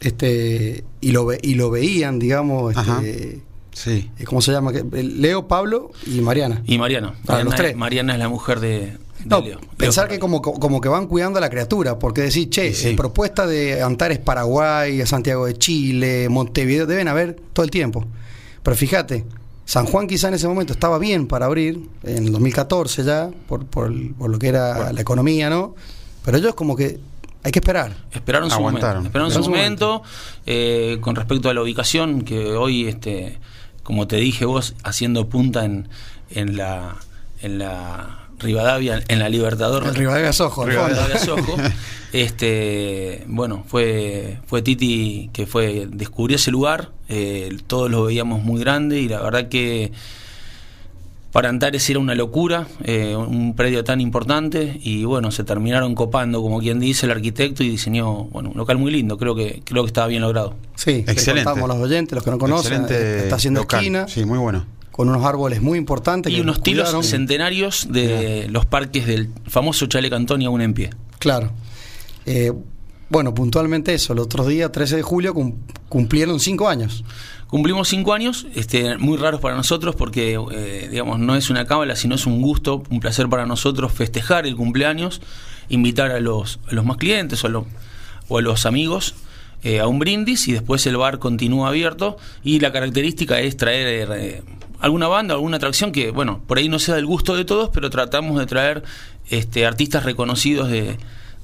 este, 0.00 0.84
y, 1.00 1.12
lo 1.12 1.26
ve- 1.26 1.40
y 1.42 1.54
lo 1.54 1.70
veían, 1.70 2.18
digamos, 2.18 2.76
Ajá. 2.76 3.00
este, 3.04 3.40
Sí. 3.74 4.10
eh, 4.18 4.24
¿cómo 4.24 4.40
se 4.40 4.52
llama? 4.52 4.72
Leo, 4.72 5.46
Pablo 5.48 5.90
y 6.06 6.20
Mariana. 6.22 6.62
Y 6.64 6.78
Mariana. 6.78 7.08
Ah, 7.08 7.18
los 7.18 7.26
Mariana, 7.44 7.56
tres. 7.56 7.76
Mariana 7.76 8.12
es 8.14 8.18
la 8.20 8.28
mujer 8.28 8.60
de, 8.60 8.68
de 8.78 8.98
No, 9.26 9.40
Leo. 9.40 9.58
pensar 9.76 10.04
Leo 10.06 10.14
que 10.14 10.18
como, 10.20 10.40
como 10.40 10.80
que 10.80 10.88
van 10.88 11.06
cuidando 11.06 11.38
a 11.38 11.40
la 11.40 11.50
criatura, 11.50 11.98
porque 11.98 12.22
decir, 12.22 12.48
che, 12.50 12.72
Sí, 12.72 12.82
sí. 12.82 12.88
eh, 12.90 12.96
propuesta 12.96 13.46
de 13.46 13.82
Antares 13.82 14.18
Paraguay, 14.20 15.04
Santiago 15.06 15.44
de 15.46 15.54
Chile, 15.58 16.28
Montevideo, 16.30 16.86
deben 16.86 17.08
haber 17.08 17.34
todo 17.52 17.64
el 17.64 17.70
tiempo. 17.70 18.06
Pero 18.62 18.76
fíjate, 18.76 19.24
San 19.66 19.86
Juan 19.86 20.06
quizá 20.06 20.28
en 20.28 20.34
ese 20.34 20.46
momento 20.46 20.72
estaba 20.72 20.98
bien 20.98 21.26
para 21.26 21.46
abrir, 21.46 21.80
en 22.04 22.26
el 22.26 22.32
2014 22.32 23.02
ya, 23.04 23.30
por, 23.48 23.66
por, 23.66 23.88
el- 23.88 24.14
por 24.16 24.30
lo 24.30 24.38
que 24.38 24.48
era 24.48 24.92
la 24.92 25.00
economía, 25.00 25.50
¿no? 25.50 25.74
Pero 26.24 26.38
ellos 26.38 26.54
como 26.54 26.76
que 26.76 27.00
hay 27.42 27.50
que 27.50 27.58
esperar. 27.58 27.94
Esperaron 28.12 28.48
su 28.50 28.56
Aguantaron. 28.56 28.96
momento. 29.02 29.08
Esperaron 29.08 29.30
su 29.32 29.38
Esperaron 29.40 29.44
su 29.44 29.50
momento. 29.50 30.02
eh, 30.46 30.98
con 31.00 31.16
respecto 31.16 31.48
a 31.50 31.54
la 31.54 31.60
ubicación, 31.62 32.22
que 32.22 32.52
hoy, 32.52 32.86
este, 32.88 33.38
como 33.84 34.08
te 34.08 34.16
dije 34.16 34.44
vos, 34.44 34.74
haciendo 34.82 35.28
punta 35.28 35.64
en, 35.64 35.88
en 36.30 36.56
la 36.56 36.96
en 37.40 37.58
la 37.58 38.24
Rivadavia, 38.38 39.02
en 39.06 39.18
la 39.18 39.28
Libertador. 39.28 39.86
El 39.86 39.94
Rivadavia 39.94 40.32
Sojo. 40.32 40.64
Rivadavia 40.66 41.18
Sojo, 41.18 41.56
este, 42.12 43.24
bueno, 43.26 43.64
fue, 43.68 44.38
fue 44.46 44.62
Titi 44.62 45.30
que 45.32 45.46
fue, 45.46 45.86
descubrió 45.90 46.36
ese 46.36 46.50
lugar, 46.50 46.90
eh, 47.08 47.56
todos 47.66 47.90
lo 47.90 48.04
veíamos 48.04 48.42
muy 48.42 48.60
grande 48.60 49.00
y 49.00 49.08
la 49.08 49.20
verdad 49.20 49.48
que 49.48 49.92
para 51.34 51.48
Antares 51.48 51.90
era 51.90 51.98
una 51.98 52.14
locura, 52.14 52.68
eh, 52.84 53.16
un 53.16 53.54
predio 53.56 53.82
tan 53.82 54.00
importante 54.00 54.78
y 54.82 55.04
bueno, 55.04 55.32
se 55.32 55.42
terminaron 55.42 55.96
copando, 55.96 56.40
como 56.40 56.60
quien 56.60 56.78
dice, 56.78 57.06
el 57.06 57.12
arquitecto 57.12 57.64
y 57.64 57.68
diseñó, 57.70 58.24
bueno, 58.26 58.50
un 58.50 58.56
local 58.56 58.78
muy 58.78 58.92
lindo, 58.92 59.18
creo 59.18 59.34
que 59.34 59.60
creo 59.64 59.82
que 59.82 59.88
estaba 59.88 60.06
bien 60.06 60.22
logrado. 60.22 60.54
Sí, 60.76 61.02
le 61.04 61.12
Excelente. 61.12 61.44
contamos 61.50 61.68
los 61.68 61.78
oyentes, 61.78 62.14
los 62.14 62.22
que 62.24 62.30
no 62.30 62.38
conocen, 62.38 62.82
Excelente 62.82 63.18
está 63.24 63.34
haciendo 63.34 63.60
local. 63.62 63.80
esquina, 63.80 64.06
Sí, 64.08 64.24
muy 64.24 64.38
bueno. 64.38 64.64
con 64.92 65.08
unos 65.08 65.24
árboles 65.24 65.60
muy 65.60 65.76
importantes. 65.76 66.32
Y 66.32 66.36
que 66.36 66.42
unos 66.42 66.62
tilos 66.62 66.84
cuidaron. 66.84 67.02
centenarios 67.02 67.88
de 67.90 68.46
los 68.48 68.64
parques 68.64 69.04
del 69.06 69.28
famoso 69.48 69.86
Chale 69.86 70.08
Cantón 70.08 70.40
y 70.40 70.44
aún 70.44 70.60
en 70.60 70.72
pie. 70.72 70.90
Claro. 71.18 71.50
Eh, 72.26 72.52
bueno, 73.14 73.32
puntualmente 73.32 73.94
eso, 73.94 74.12
el 74.12 74.18
otro 74.18 74.44
día, 74.44 74.72
13 74.72 74.96
de 74.96 75.02
julio, 75.02 75.34
cum- 75.34 75.54
cumplieron 75.88 76.40
cinco 76.40 76.68
años. 76.68 77.04
Cumplimos 77.46 77.86
cinco 77.86 78.12
años, 78.12 78.48
este, 78.56 78.98
muy 78.98 79.16
raros 79.16 79.40
para 79.40 79.54
nosotros 79.54 79.94
porque, 79.94 80.36
eh, 80.50 80.88
digamos, 80.90 81.20
no 81.20 81.36
es 81.36 81.48
una 81.48 81.64
cábala, 81.64 81.94
sino 81.94 82.16
es 82.16 82.26
un 82.26 82.42
gusto, 82.42 82.82
un 82.90 82.98
placer 82.98 83.28
para 83.28 83.46
nosotros 83.46 83.92
festejar 83.92 84.46
el 84.46 84.56
cumpleaños, 84.56 85.20
invitar 85.68 86.10
a 86.10 86.18
los, 86.18 86.58
a 86.68 86.74
los 86.74 86.84
más 86.84 86.96
clientes 86.96 87.44
o 87.44 87.46
a, 87.46 87.64
o 88.28 88.38
a 88.38 88.42
los 88.42 88.66
amigos 88.66 89.14
eh, 89.62 89.78
a 89.78 89.86
un 89.86 90.00
brindis 90.00 90.48
y 90.48 90.52
después 90.52 90.84
el 90.88 90.96
bar 90.96 91.20
continúa 91.20 91.68
abierto 91.68 92.16
y 92.42 92.58
la 92.58 92.72
característica 92.72 93.38
es 93.38 93.56
traer 93.56 94.08
eh, 94.16 94.42
alguna 94.80 95.06
banda, 95.06 95.34
alguna 95.34 95.58
atracción 95.58 95.92
que, 95.92 96.10
bueno, 96.10 96.40
por 96.48 96.58
ahí 96.58 96.68
no 96.68 96.80
sea 96.80 96.96
del 96.96 97.06
gusto 97.06 97.36
de 97.36 97.44
todos, 97.44 97.70
pero 97.72 97.90
tratamos 97.90 98.40
de 98.40 98.46
traer 98.46 98.82
este, 99.30 99.66
artistas 99.66 100.02
reconocidos 100.04 100.68
de, 100.68 100.98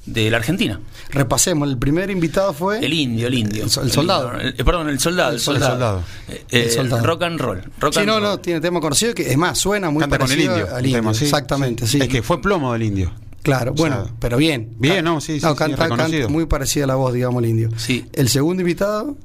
de 0.05 0.29
la 0.31 0.37
Argentina. 0.37 0.79
Repasemos, 1.11 1.69
el 1.69 1.77
primer 1.77 2.09
invitado 2.09 2.53
fue... 2.53 2.83
El 2.83 2.93
indio, 2.93 3.27
el 3.27 3.33
indio. 3.35 3.63
El, 3.65 3.69
so- 3.69 3.81
el 3.83 3.91
soldado. 3.91 4.33
El- 4.39 4.55
eh, 4.57 4.63
perdón, 4.63 4.89
el 4.89 4.99
soldado. 4.99 5.31
El 5.33 5.39
soldado. 5.39 5.71
soldado. 5.71 6.03
Eh, 6.27 6.43
eh, 6.49 6.63
El 6.65 6.71
soldado. 6.71 7.05
Rock 7.05 7.23
and 7.23 7.39
roll. 7.39 7.61
Rock 7.79 7.93
Sí, 7.93 7.99
and 7.99 8.07
no, 8.07 8.13
roll. 8.15 8.23
no, 8.23 8.39
tiene 8.39 8.61
tema 8.61 8.79
conocido 8.79 9.13
que 9.13 9.29
es 9.29 9.37
más, 9.37 9.57
suena 9.57 9.89
muy 9.91 10.01
Canta 10.01 10.17
con 10.17 10.31
el 10.31 10.37
parecido 10.37 10.57
indio. 10.59 10.75
al 10.75 10.85
indio. 10.85 10.97
tema, 10.99 11.13
sí, 11.13 11.25
Exactamente, 11.25 11.87
sí. 11.87 11.99
Es 12.01 12.07
que 12.07 12.21
fue 12.23 12.41
plomo 12.41 12.73
del 12.73 12.83
indio. 12.83 13.11
Claro, 13.43 13.71
O 13.71 13.75
bueno, 13.75 14.05
sea, 14.05 14.13
pero 14.19 14.37
bien. 14.37 14.69
bien, 14.77 15.03
no, 15.03 15.19
sí, 15.19 15.39
sí, 15.39 15.47
sí, 15.47 15.55
canta, 15.55 15.87
canta 15.89 16.27
muy 16.29 16.45
parecida 16.45 16.83
a 16.83 16.87
la 16.87 16.95
voz, 16.95 17.11
digamos, 17.13 17.41
el 17.43 17.49
indio. 17.49 17.69
Sí. 17.77 18.05
El 18.13 18.29
segundo 18.29 18.61
invitado. 18.61 19.17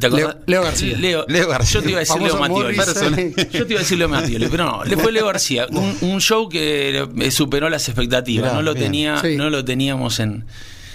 Leo- 0.00 0.38
Leo 0.46 0.62
García. 0.62 0.96
Leo, 0.98 1.24
Leo 1.28 1.48
García. 1.48 1.80
Yo 1.80 1.82
te 1.82 1.90
iba 1.90 1.98
a 1.98 2.00
decir 2.00 2.16
Leo 2.22 2.36
eh. 2.36 3.34
Yo 3.52 3.66
te 3.66 3.72
iba 3.72 3.80
a 3.80 3.82
decir 3.82 3.98
Leo 3.98 4.08
Mattioli, 4.08 4.46
pero 4.48 4.64
no, 4.64 4.84
le 4.84 4.96
fue 4.96 5.10
Leo 5.12 5.26
García. 5.26 5.66
Un, 5.70 5.96
un 6.02 6.20
show 6.20 6.48
que 6.48 7.06
superó 7.30 7.68
las 7.68 7.88
expectativas. 7.88 8.44
Mirá, 8.52 8.54
no 8.54 8.62
lo 8.62 8.74
tenía, 8.74 9.20
Sí. 9.20 9.36
no 9.36 9.50
lo 9.50 9.64
teníamos 9.64 10.20
en, 10.20 10.44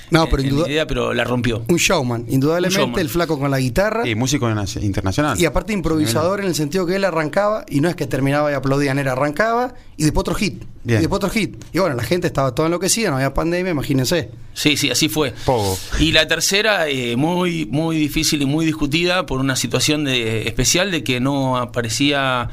No, 0.09 0.27
pero 0.29 0.43
en 0.43 0.57
idea, 0.59 0.85
pero 0.85 1.13
la 1.13 1.23
rompió. 1.23 1.63
un 1.67 1.77
showman. 1.77 2.25
Indudablemente 2.29 2.79
Un 2.81 2.85
showman. 2.87 2.99
el 3.01 3.09
flaco 3.09 3.39
con 3.39 3.49
la 3.49 3.59
guitarra. 3.59 4.07
Y 4.07 4.15
músico 4.15 4.47
naci- 4.49 4.83
internacional. 4.83 5.39
Y 5.39 5.45
aparte 5.45 5.73
improvisador 5.73 6.39
en 6.39 6.47
el 6.47 6.55
sentido 6.55 6.85
que 6.85 6.95
él 6.97 7.03
arrancaba 7.05 7.65
y 7.67 7.81
no 7.81 7.89
es 7.89 7.95
que 7.95 8.05
terminaba 8.05 8.51
y 8.51 8.53
aplaudían, 8.55 8.99
era 8.99 9.13
arrancaba 9.13 9.73
y 9.97 10.03
después 10.03 10.21
otro 10.21 10.35
hit. 10.35 10.63
Bien. 10.83 10.99
Y 10.99 11.01
después 11.01 11.17
otro 11.17 11.29
hit. 11.29 11.55
Y 11.73 11.79
bueno, 11.79 11.95
la 11.95 12.03
gente 12.03 12.27
estaba 12.27 12.53
toda 12.53 12.67
enloquecida, 12.67 13.09
no 13.09 13.15
había 13.15 13.33
pandemia, 13.33 13.71
imagínense. 13.71 14.29
Sí, 14.53 14.77
sí, 14.77 14.89
así 14.91 15.09
fue. 15.09 15.33
Pogo. 15.45 15.77
Y 15.99 16.11
la 16.11 16.27
tercera, 16.27 16.87
eh, 16.89 17.15
muy, 17.15 17.65
muy 17.65 17.97
difícil 17.97 18.41
y 18.41 18.45
muy 18.45 18.65
discutida 18.65 19.25
por 19.25 19.39
una 19.39 19.55
situación 19.55 20.03
de, 20.03 20.47
especial 20.47 20.91
de 20.91 21.03
que 21.03 21.19
no 21.21 21.57
aparecía, 21.57 22.49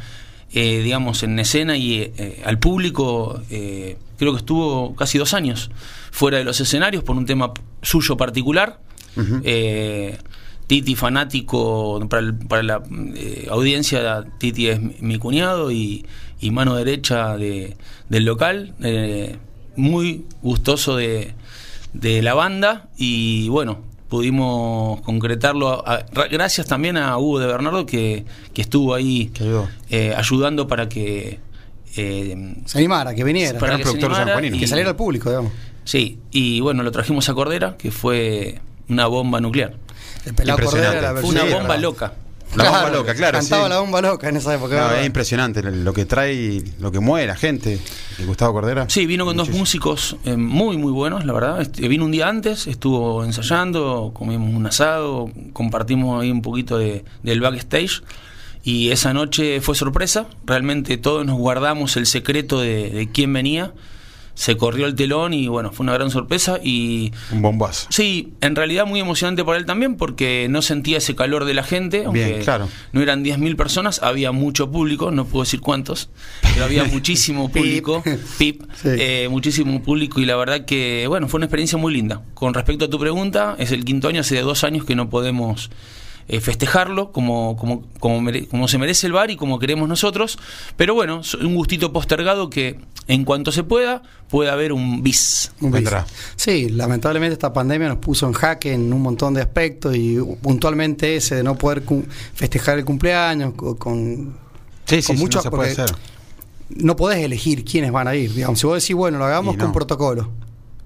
eh, 0.52 0.80
digamos, 0.82 1.22
en 1.24 1.38
escena 1.38 1.76
y 1.76 2.12
eh, 2.16 2.42
al 2.44 2.58
público, 2.58 3.42
eh, 3.50 3.96
creo 4.18 4.32
que 4.32 4.38
estuvo 4.38 4.94
casi 4.94 5.18
dos 5.18 5.34
años 5.34 5.70
fuera 6.10 6.38
de 6.38 6.44
los 6.44 6.60
escenarios 6.60 7.02
por 7.04 7.16
un 7.16 7.26
tema 7.26 7.52
suyo 7.82 8.16
particular. 8.16 8.80
Eh, 9.44 10.18
Titi 10.66 10.94
fanático, 10.94 12.06
para, 12.08 12.22
el- 12.22 12.34
para 12.34 12.62
la 12.62 12.82
eh, 13.16 13.48
audiencia, 13.50 14.24
Titi 14.38 14.68
es 14.68 14.80
mi, 15.02 15.18
cuñado 15.18 15.72
y, 15.72 16.06
y 16.40 16.52
mano 16.52 16.76
derecha 16.76 17.36
de- 17.36 17.76
del 18.08 18.24
local, 18.24 18.74
eh, 18.80 19.36
muy 19.74 20.24
gustoso 20.42 20.94
de, 20.94 21.34
de 21.92 22.22
la 22.22 22.34
banda 22.34 22.88
y 22.96 23.48
bueno, 23.48 23.80
pudimos 24.08 25.00
concretarlo 25.00 25.84
a- 25.88 25.94
a- 25.96 26.04
gracias 26.30 26.68
también 26.68 26.96
a 26.96 27.18
Hugo 27.18 27.40
de 27.40 27.46
Bernardo 27.48 27.84
que, 27.84 28.24
que 28.54 28.62
estuvo 28.62 28.94
ahí 28.94 29.26
Que 29.34 29.60
eh, 29.90 30.14
ayudando 30.16 30.68
para 30.68 30.88
que... 30.88 31.40
eh, 31.96 32.54
Se 32.66 32.78
animara, 32.78 33.12
que 33.14 33.24
viniera, 33.24 33.58
para 33.58 33.72
que 33.72 33.78
se 33.78 33.82
productor 33.84 34.10
animara 34.10 34.26
sanjuanino. 34.26 34.56
y- 34.56 34.60
que 34.60 34.66
saliera 34.68 34.90
al 34.90 34.96
público, 34.96 35.30
digamos. 35.30 35.52
Sí, 35.90 36.20
y 36.30 36.60
bueno, 36.60 36.84
lo 36.84 36.92
trajimos 36.92 37.28
a 37.30 37.34
Cordera, 37.34 37.76
que 37.76 37.90
fue 37.90 38.60
una 38.88 39.08
bomba 39.08 39.40
nuclear. 39.40 39.74
El 40.24 40.34
pelado. 40.34 40.60
Cordera, 40.60 41.14
la 41.14 41.20
Fue 41.20 41.30
una 41.30 41.42
bomba 41.42 41.76
loca. 41.78 42.12
La 42.54 42.70
bomba 42.70 42.90
loca, 42.90 43.12
claro, 43.16 43.38
Cantaba 43.40 43.64
sí. 43.64 43.70
la 43.70 43.80
bomba 43.80 44.00
loca 44.00 44.28
en 44.28 44.36
esa 44.36 44.54
época. 44.54 45.00
Es 45.00 45.06
impresionante 45.06 45.64
lo 45.64 45.92
que 45.92 46.04
trae, 46.04 46.62
lo 46.78 46.92
que 46.92 47.00
mueve 47.00 47.26
la 47.26 47.34
gente. 47.34 47.80
Gustavo 48.24 48.52
Cordera. 48.52 48.88
Sí, 48.88 49.04
vino 49.04 49.24
con 49.24 49.36
dos 49.36 49.50
músicos 49.50 50.16
eh, 50.24 50.36
muy, 50.36 50.76
muy 50.76 50.92
buenos, 50.92 51.24
la 51.24 51.32
verdad. 51.32 51.60
Este, 51.60 51.88
vino 51.88 52.04
un 52.04 52.12
día 52.12 52.28
antes, 52.28 52.68
estuvo 52.68 53.24
ensayando, 53.24 54.12
comimos 54.14 54.54
un 54.54 54.66
asado, 54.66 55.28
compartimos 55.52 56.22
ahí 56.22 56.30
un 56.30 56.42
poquito 56.42 56.78
de, 56.78 57.04
del 57.24 57.40
backstage. 57.40 58.04
Y 58.62 58.90
esa 58.92 59.12
noche 59.12 59.60
fue 59.60 59.74
sorpresa. 59.74 60.28
Realmente 60.46 60.98
todos 60.98 61.26
nos 61.26 61.36
guardamos 61.36 61.96
el 61.96 62.06
secreto 62.06 62.60
de, 62.60 62.90
de 62.90 63.10
quién 63.10 63.32
venía. 63.32 63.72
Se 64.40 64.56
corrió 64.56 64.86
el 64.86 64.94
telón 64.94 65.34
y 65.34 65.48
bueno, 65.48 65.70
fue 65.70 65.84
una 65.84 65.92
gran 65.92 66.10
sorpresa. 66.10 66.58
Y 66.64 67.12
Un 67.30 67.42
bombazo. 67.42 67.88
Sí, 67.90 68.32
en 68.40 68.56
realidad 68.56 68.86
muy 68.86 68.98
emocionante 68.98 69.44
para 69.44 69.58
él 69.58 69.66
también 69.66 69.96
porque 69.96 70.46
no 70.48 70.62
sentía 70.62 70.96
ese 70.96 71.14
calor 71.14 71.44
de 71.44 71.52
la 71.52 71.62
gente, 71.62 72.04
aunque 72.06 72.24
Bien, 72.24 72.42
claro. 72.42 72.66
no 72.92 73.02
eran 73.02 73.22
10.000 73.22 73.54
personas, 73.56 74.00
había 74.02 74.32
mucho 74.32 74.70
público, 74.70 75.10
no 75.10 75.26
puedo 75.26 75.42
decir 75.44 75.60
cuántos, 75.60 76.08
pero 76.54 76.64
había 76.64 76.84
muchísimo 76.90 77.50
público, 77.50 78.02
pip, 78.38 78.62
Sí. 78.80 78.88
eh, 78.98 79.28
muchísimo 79.30 79.82
público 79.82 80.20
y 80.20 80.24
la 80.24 80.36
verdad 80.36 80.64
que, 80.64 81.04
bueno, 81.06 81.28
fue 81.28 81.36
una 81.36 81.44
experiencia 81.44 81.76
muy 81.76 81.92
linda. 81.92 82.22
Con 82.32 82.54
respecto 82.54 82.86
a 82.86 82.88
tu 82.88 82.98
pregunta, 82.98 83.56
es 83.58 83.72
el 83.72 83.84
quinto 83.84 84.08
año, 84.08 84.22
hace 84.22 84.40
dos 84.40 84.64
años 84.64 84.86
que 84.86 84.94
no 84.94 85.10
podemos 85.10 85.70
eh, 86.32 86.40
festejarlo 86.40 87.10
como, 87.10 87.56
como, 87.56 87.82
como, 87.98 88.20
mere- 88.20 88.46
como 88.46 88.68
se 88.68 88.78
merece 88.78 89.06
el 89.08 89.12
bar 89.12 89.30
y 89.32 89.36
como 89.36 89.58
queremos 89.58 89.88
nosotros, 89.88 90.38
pero 90.76 90.94
bueno, 90.94 91.22
un 91.42 91.54
gustito 91.56 91.92
postergado 91.92 92.48
que 92.48 92.78
en 93.08 93.24
cuanto 93.24 93.50
se 93.50 93.64
pueda, 93.64 94.02
puede 94.28 94.48
haber 94.48 94.72
un 94.72 95.02
bis. 95.02 95.50
Un 95.60 95.72
bis. 95.72 95.90
Sí, 96.36 96.68
lamentablemente 96.68 97.32
esta 97.32 97.52
pandemia 97.52 97.88
nos 97.88 97.98
puso 97.98 98.26
en 98.28 98.32
jaque 98.32 98.72
en 98.72 98.92
un 98.92 99.02
montón 99.02 99.34
de 99.34 99.40
aspectos 99.42 99.96
y 99.96 100.18
puntualmente 100.40 101.16
ese 101.16 101.34
de 101.34 101.42
no 101.42 101.56
poder 101.58 101.82
festejar 102.34 102.78
el 102.78 102.84
cumpleaños 102.84 103.54
co- 103.54 103.76
con, 103.76 104.36
Sí, 104.86 105.02
con 105.02 105.16
sí, 105.16 105.20
mucho- 105.22 105.38
no 105.38 105.42
se 105.42 105.50
puede 105.50 105.74
porque 105.74 105.82
hacer. 105.82 105.96
no 106.76 106.94
podés 106.94 107.18
elegir 107.24 107.64
quiénes 107.64 107.90
van 107.90 108.06
a 108.06 108.14
ir. 108.14 108.32
Digamos, 108.32 108.60
si 108.60 108.66
vos 108.68 108.80
decís, 108.80 108.94
bueno, 108.94 109.18
lo 109.18 109.24
hagamos 109.24 109.56
con 109.56 109.66
no. 109.66 109.72
protocolo, 109.72 110.30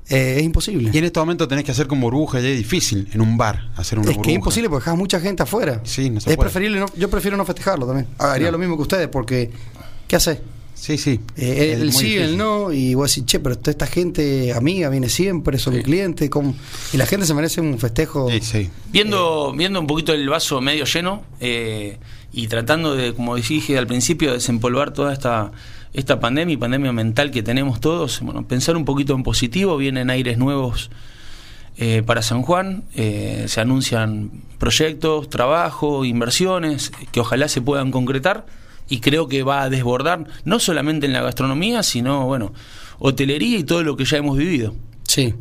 eh, 0.08 0.34
es 0.38 0.42
imposible. 0.42 0.90
Y 0.92 0.98
en 0.98 1.04
este 1.04 1.18
momento 1.20 1.48
tenés 1.48 1.64
que 1.64 1.70
hacer 1.72 1.86
como 1.86 2.02
burbuja 2.10 2.40
y 2.40 2.46
es 2.46 2.58
difícil 2.58 3.08
en 3.12 3.20
un 3.20 3.36
bar 3.36 3.70
hacer 3.76 3.98
una 3.98 4.10
es 4.10 4.16
burbuja. 4.16 4.24
que 4.26 4.30
es 4.32 4.36
imposible 4.36 4.68
porque 4.68 4.84
dejas 4.84 4.98
mucha 4.98 5.20
gente 5.20 5.42
afuera. 5.42 5.80
Sí, 5.84 6.10
no 6.10 6.20
se 6.20 6.30
es 6.30 6.36
puede. 6.36 6.50
preferible, 6.50 6.80
no- 6.80 6.86
yo 6.96 7.08
prefiero 7.10 7.36
no 7.36 7.44
festejarlo 7.44 7.86
también. 7.86 8.06
Haría 8.18 8.46
No. 8.46 8.52
lo 8.52 8.58
mismo 8.58 8.76
que 8.76 8.82
ustedes 8.82 9.08
porque, 9.08 9.50
¿qué 10.06 10.16
haces? 10.16 10.38
Sí, 10.74 10.98
sí. 10.98 11.20
Eh, 11.36 11.78
el 11.80 11.92
sí, 11.92 12.16
el 12.16 12.36
no, 12.36 12.70
y 12.72 12.94
vos 12.94 13.08
decís, 13.14 13.24
che, 13.24 13.38
pero 13.40 13.56
toda 13.56 13.70
esta 13.70 13.86
gente 13.86 14.52
amiga 14.52 14.90
viene 14.90 15.08
siempre, 15.08 15.56
son 15.56 15.80
clientes, 15.80 16.28
¿cómo? 16.28 16.54
y 16.92 16.96
la 16.98 17.06
gente 17.06 17.24
se 17.24 17.32
merece 17.32 17.60
un 17.62 17.78
festejo. 17.78 18.28
Sí, 18.30 18.40
sí. 18.42 18.70
Viendo, 18.92 19.54
viendo 19.56 19.80
un 19.80 19.86
poquito 19.86 20.12
el 20.12 20.28
vaso 20.28 20.60
medio 20.60 20.84
lleno 20.84 21.22
eh, 21.40 21.96
y 22.32 22.48
tratando 22.48 22.94
de, 22.96 23.14
como 23.14 23.36
dije 23.36 23.78
al 23.78 23.86
principio, 23.86 24.32
desempolvar 24.34 24.92
toda 24.92 25.12
esta, 25.14 25.52
esta 25.94 26.20
pandemia 26.20 26.52
y 26.52 26.56
pandemia 26.56 26.92
mental 26.92 27.30
que 27.30 27.42
tenemos 27.42 27.80
todos, 27.80 28.20
bueno, 28.20 28.46
pensar 28.46 28.76
un 28.76 28.84
poquito 28.84 29.14
en 29.14 29.22
positivo, 29.22 29.76
vienen 29.78 30.10
aires 30.10 30.36
nuevos 30.38 30.90
eh, 31.76 32.02
para 32.04 32.20
San 32.22 32.42
Juan, 32.42 32.84
eh, 32.94 33.44
se 33.48 33.60
anuncian 33.60 34.30
proyectos, 34.58 35.28
trabajo, 35.30 36.04
inversiones 36.04 36.92
que 37.12 37.20
ojalá 37.20 37.48
se 37.48 37.60
puedan 37.62 37.90
concretar 37.90 38.44
y 38.88 39.00
creo 39.00 39.28
que 39.28 39.42
va 39.42 39.62
a 39.62 39.70
desbordar 39.70 40.26
no 40.44 40.58
solamente 40.60 41.06
en 41.06 41.12
la 41.14 41.22
gastronomía, 41.22 41.82
sino, 41.82 42.26
bueno, 42.26 42.52
hotelería 42.98 43.58
y 43.58 43.64
todo 43.64 43.82
lo 43.82 43.96
que 43.96 44.04
ya 44.04 44.18
hemos 44.18 44.36
vivido. 44.36 44.74
Sí. 45.04 45.34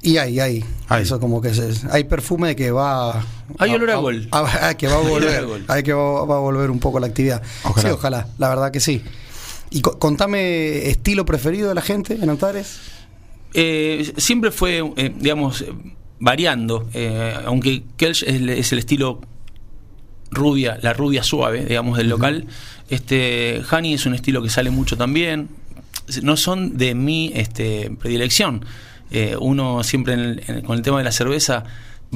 Y 0.00 0.16
hay, 0.18 0.38
hay. 0.38 0.64
Hay. 0.88 1.02
Eso 1.02 1.18
como 1.18 1.40
que 1.42 1.52
se, 1.54 1.72
hay 1.90 2.04
perfume 2.04 2.48
de 2.48 2.56
que 2.56 2.70
va. 2.70 3.24
Hay 3.58 3.72
olor 3.74 3.90
a 3.90 3.96
gol. 3.96 4.28
a- 4.30 4.68
a- 4.68 4.74
que 4.76 4.86
va 4.86 4.94
a 4.98 4.98
volver. 4.98 5.44
gol. 5.46 5.64
Hay 5.68 5.82
que 5.82 5.92
va, 5.92 6.24
va 6.24 6.36
a 6.36 6.40
volver 6.40 6.70
un 6.70 6.78
poco 6.78 7.00
la 7.00 7.08
actividad. 7.08 7.42
Ojalá. 7.64 7.88
Sí, 7.88 7.92
ojalá. 7.94 8.28
La 8.38 8.48
verdad 8.48 8.70
que 8.70 8.78
sí. 8.80 9.02
Y 9.70 9.80
co- 9.82 9.98
contame 9.98 10.88
estilo 10.88 11.24
preferido 11.24 11.68
de 11.68 11.74
la 11.74 11.82
gente 11.82 12.14
en 12.14 12.28
Antares. 12.30 12.80
Eh, 13.54 14.12
siempre 14.16 14.50
fue, 14.50 14.82
eh, 14.96 15.12
digamos, 15.18 15.62
eh, 15.62 15.72
variando, 16.20 16.88
eh, 16.94 17.34
aunque 17.44 17.82
Kelch 17.96 18.22
es, 18.22 18.34
el- 18.34 18.48
es 18.50 18.72
el 18.72 18.78
estilo 18.78 19.20
rubia, 20.30 20.78
la 20.82 20.92
rubia 20.92 21.22
suave, 21.22 21.64
digamos, 21.64 21.96
del 21.98 22.08
local. 22.08 22.46
Este 22.90 23.62
Honey 23.70 23.94
es 23.94 24.06
un 24.06 24.14
estilo 24.14 24.42
que 24.42 24.50
sale 24.50 24.70
mucho 24.70 24.96
también. 24.96 25.48
No 26.22 26.36
son 26.36 26.76
de 26.78 26.94
mi 26.94 27.32
este, 27.34 27.90
predilección. 27.98 28.64
Uno 29.40 29.82
siempre 29.84 30.14
en 30.14 30.20
el- 30.20 30.42
en- 30.48 30.60
con 30.62 30.76
el 30.76 30.82
tema 30.82 30.98
de 30.98 31.04
la 31.04 31.12
cerveza 31.12 31.64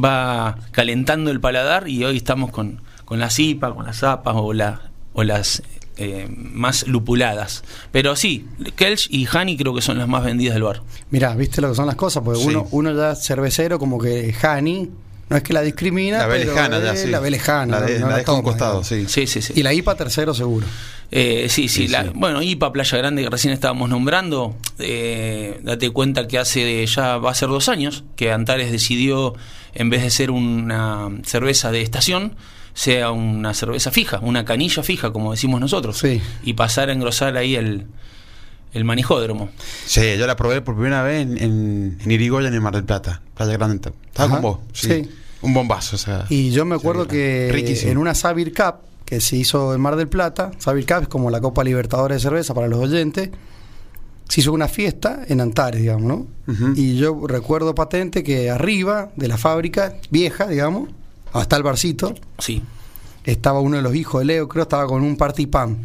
va 0.02 0.58
calentando 0.72 1.30
el 1.30 1.40
paladar 1.40 1.88
y 1.88 2.04
hoy 2.04 2.16
estamos 2.18 2.50
con, 2.50 2.82
con 3.06 3.18
la 3.18 3.30
cipa, 3.30 3.74
con 3.74 3.84
las 3.86 3.98
zapas 3.98 4.34
o, 4.36 4.52
la, 4.52 4.90
o 5.14 5.22
las 5.22 5.62
eh, 5.96 6.26
más 6.30 6.86
lupuladas. 6.86 7.64
Pero 7.90 8.16
sí, 8.16 8.46
Kelch 8.76 9.08
y 9.10 9.26
Honey 9.26 9.56
creo 9.56 9.74
que 9.74 9.82
son 9.82 9.98
las 9.98 10.08
más 10.08 10.24
vendidas 10.24 10.54
del 10.54 10.62
bar. 10.64 10.82
Mirá, 11.10 11.34
viste 11.34 11.60
lo 11.60 11.70
que 11.70 11.74
son 11.76 11.86
las 11.86 11.96
cosas, 11.96 12.22
porque 12.24 12.40
Sí. 12.40 12.46
uno, 12.48 12.66
uno 12.70 12.94
ya 12.96 13.12
es 13.12 13.22
cervecero, 13.24 13.78
como 13.78 13.98
que 13.98 14.34
Hani, 14.42 14.90
no 15.28 15.36
es 15.36 15.42
que 15.42 15.52
la 15.52 15.62
discrimina, 15.62 16.18
La 16.18 16.26
ve 16.26 16.40
pero 16.40 16.54
lejana 16.54 16.80
ya, 16.80 16.92
es 16.92 17.00
sí. 17.02 17.08
la 17.08 17.20
ve 17.20 17.30
lejana. 17.30 17.80
La, 17.80 17.86
de- 17.86 17.98
no- 18.00 18.08
la 18.08 18.16
deja 18.18 18.32
un 18.32 18.42
costado, 18.42 18.84
sí. 18.84 19.06
Sí, 19.08 19.26
sí, 19.26 19.40
sí. 19.42 19.52
Y 19.56 19.62
la 19.62 19.72
IPA 19.72 19.94
tercero 19.96 20.34
seguro. 20.34 20.66
Eh, 21.14 21.46
sí, 21.50 21.68
sí, 21.68 21.82
Sí, 21.86 21.88
la- 21.88 22.04
sí. 22.04 22.10
bueno, 22.14 22.42
IPA 22.42 22.72
Playa 22.72 22.98
Grande 22.98 23.22
que 23.22 23.28
recién 23.30 23.52
estábamos 23.52 23.88
nombrando, 23.90 24.56
eh, 24.78 25.60
date 25.62 25.90
cuenta 25.90 26.26
que 26.26 26.38
hace 26.38 26.84
ya 26.86 27.18
va 27.18 27.30
a 27.30 27.34
ser 27.34 27.48
dos 27.50 27.68
años 27.68 28.04
que 28.16 28.32
Antares 28.32 28.72
decidió, 28.72 29.34
en 29.74 29.90
vez 29.90 30.02
de 30.02 30.10
ser 30.10 30.30
una 30.30 31.08
cerveza 31.24 31.70
de 31.70 31.82
estación, 31.82 32.34
sea 32.74 33.10
una 33.10 33.54
cerveza 33.54 33.90
fija, 33.90 34.18
una 34.20 34.44
canilla 34.44 34.82
fija, 34.82 35.12
como 35.12 35.30
decimos 35.32 35.60
nosotros, 35.60 35.98
Sí. 35.98 36.20
y 36.42 36.54
pasar 36.54 36.88
a 36.88 36.92
engrosar 36.92 37.36
ahí 37.36 37.54
el, 37.56 37.86
el 38.72 38.84
manijódromo. 38.84 39.50
Sí, 39.84 40.16
yo 40.18 40.26
la 40.26 40.36
probé 40.36 40.60
por 40.62 40.74
primera 40.74 41.02
vez 41.02 41.22
en, 41.22 41.36
en, 41.38 41.98
en 42.02 42.10
Irigoyen, 42.10 42.54
en 42.54 42.62
Mar 42.62 42.74
del 42.74 42.84
Plata, 42.84 43.20
Playa 43.34 43.52
Grande. 43.52 43.76
Estaba 43.76 44.26
Ajá, 44.26 44.28
con 44.34 44.42
vos. 44.42 44.58
Sí. 44.72 44.88
sí. 44.88 45.10
Un 45.42 45.54
bombazo, 45.54 45.96
o 45.96 45.98
sea. 45.98 46.24
Y 46.28 46.50
yo 46.52 46.64
me 46.64 46.76
acuerdo 46.76 47.08
que 47.08 47.50
riquísimo. 47.52 47.90
en 47.92 47.98
una 47.98 48.14
Sabir 48.14 48.54
Cup 48.54 48.76
que 49.04 49.20
se 49.20 49.36
hizo 49.36 49.74
en 49.74 49.80
Mar 49.80 49.96
del 49.96 50.08
Plata, 50.08 50.52
Sabir 50.58 50.86
Cup 50.86 51.02
es 51.02 51.08
como 51.08 51.30
la 51.30 51.40
Copa 51.40 51.64
Libertadores 51.64 52.16
de 52.16 52.20
cerveza 52.20 52.54
para 52.54 52.68
los 52.68 52.78
oyentes, 52.78 53.28
se 54.28 54.40
hizo 54.40 54.52
una 54.52 54.68
fiesta 54.68 55.22
en 55.28 55.40
Antares, 55.40 55.80
digamos, 55.80 56.04
¿no? 56.04 56.26
Y 56.76 56.96
yo 56.96 57.26
recuerdo 57.26 57.74
patente 57.74 58.22
que 58.22 58.50
arriba 58.50 59.10
de 59.16 59.28
la 59.28 59.36
fábrica 59.36 59.96
vieja, 60.10 60.46
digamos, 60.46 60.88
hasta 61.32 61.56
el 61.56 61.62
barcito, 61.62 62.14
Sí. 62.38 62.62
estaba 63.24 63.60
uno 63.60 63.76
de 63.76 63.82
los 63.82 63.94
hijos 63.94 64.20
de 64.20 64.26
Leo, 64.26 64.48
creo, 64.48 64.62
estaba 64.62 64.86
con 64.86 65.02
un 65.02 65.16
party 65.16 65.46
pan 65.46 65.78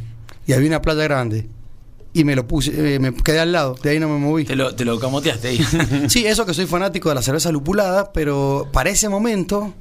y 0.46 0.54
había 0.54 0.68
una 0.68 0.82
playa 0.82 1.04
grande. 1.04 1.48
Y 2.14 2.24
me 2.24 2.36
lo 2.36 2.48
puse, 2.48 2.96
eh, 2.96 3.00
me 3.00 3.14
quedé 3.14 3.40
al 3.40 3.52
lado, 3.52 3.76
de 3.84 3.92
ahí 3.92 4.00
no 4.00 4.10
me 4.10 4.18
moví. 4.18 4.44
Te 4.44 4.56
lo, 4.56 4.74
te 4.74 4.86
lo 4.86 4.98
camoteaste 5.00 5.50
ahí. 5.50 5.60
Sí, 6.10 6.26
eso 6.26 6.46
que 6.46 6.54
soy 6.54 6.66
fanático 6.66 7.10
de 7.10 7.16
la 7.16 7.22
cerveza 7.22 7.52
lupulada, 7.52 8.12
pero 8.12 8.68
para 8.74 8.90
ese 8.90 9.08
momento 9.08 9.74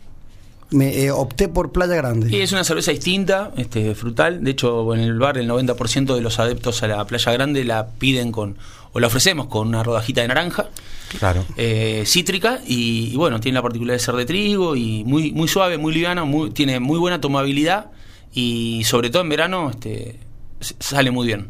me 0.70 1.04
eh, 1.04 1.10
opté 1.12 1.48
por 1.48 1.72
Playa 1.72 1.94
Grande. 1.94 2.28
Y 2.36 2.40
es 2.42 2.52
una 2.52 2.64
cerveza 2.64 2.90
distinta, 2.90 3.52
este, 3.56 3.94
frutal. 3.94 4.42
De 4.44 4.50
hecho, 4.50 4.92
en 4.94 5.00
el 5.00 5.18
bar 5.18 5.38
el 5.38 5.48
90% 5.48 6.14
de 6.14 6.20
los 6.20 6.38
adeptos 6.38 6.82
a 6.82 6.88
la 6.88 7.04
Playa 7.06 7.32
Grande 7.32 7.64
la 7.64 7.86
piden 7.86 8.32
con, 8.32 8.56
o 8.92 9.00
la 9.00 9.06
ofrecemos 9.06 9.46
con 9.46 9.68
una 9.68 9.82
rodajita 9.82 10.20
de 10.22 10.28
naranja, 10.28 10.66
Claro. 11.18 11.44
eh, 11.56 12.02
cítrica, 12.06 12.60
y, 12.66 13.10
y 13.12 13.16
bueno, 13.16 13.40
tiene 13.40 13.54
la 13.56 13.62
particularidad 13.62 13.98
de 14.00 14.04
ser 14.04 14.14
de 14.16 14.24
trigo, 14.26 14.74
y 14.76 15.04
muy, 15.04 15.32
muy 15.32 15.48
suave, 15.48 15.78
muy 15.78 15.94
liviana, 15.94 16.24
muy, 16.24 16.50
tiene 16.50 16.80
muy 16.80 16.98
buena 16.98 17.20
tomabilidad, 17.20 17.90
y 18.32 18.82
sobre 18.84 19.10
todo 19.10 19.22
en 19.22 19.28
verano 19.28 19.70
este, 19.70 20.18
sale 20.60 21.10
muy 21.10 21.26
bien. 21.26 21.48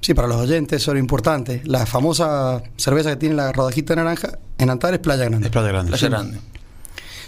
Sí, 0.00 0.12
para 0.14 0.28
los 0.28 0.36
oyentes 0.36 0.82
eso 0.82 0.90
era 0.92 1.00
importante. 1.00 1.62
La 1.64 1.84
famosa 1.86 2.62
cerveza 2.76 3.10
que 3.10 3.16
tiene 3.16 3.34
la 3.34 3.50
rodajita 3.52 3.94
de 3.94 4.02
naranja 4.02 4.38
en 4.58 4.70
Antares, 4.70 5.00
Playa 5.00 5.24
Grande. 5.24 5.46
Es 5.46 5.52
Playa 5.52 5.68
Grande. 5.68 5.90
Playa 5.90 6.06
sí. 6.06 6.10
Grande. 6.10 6.38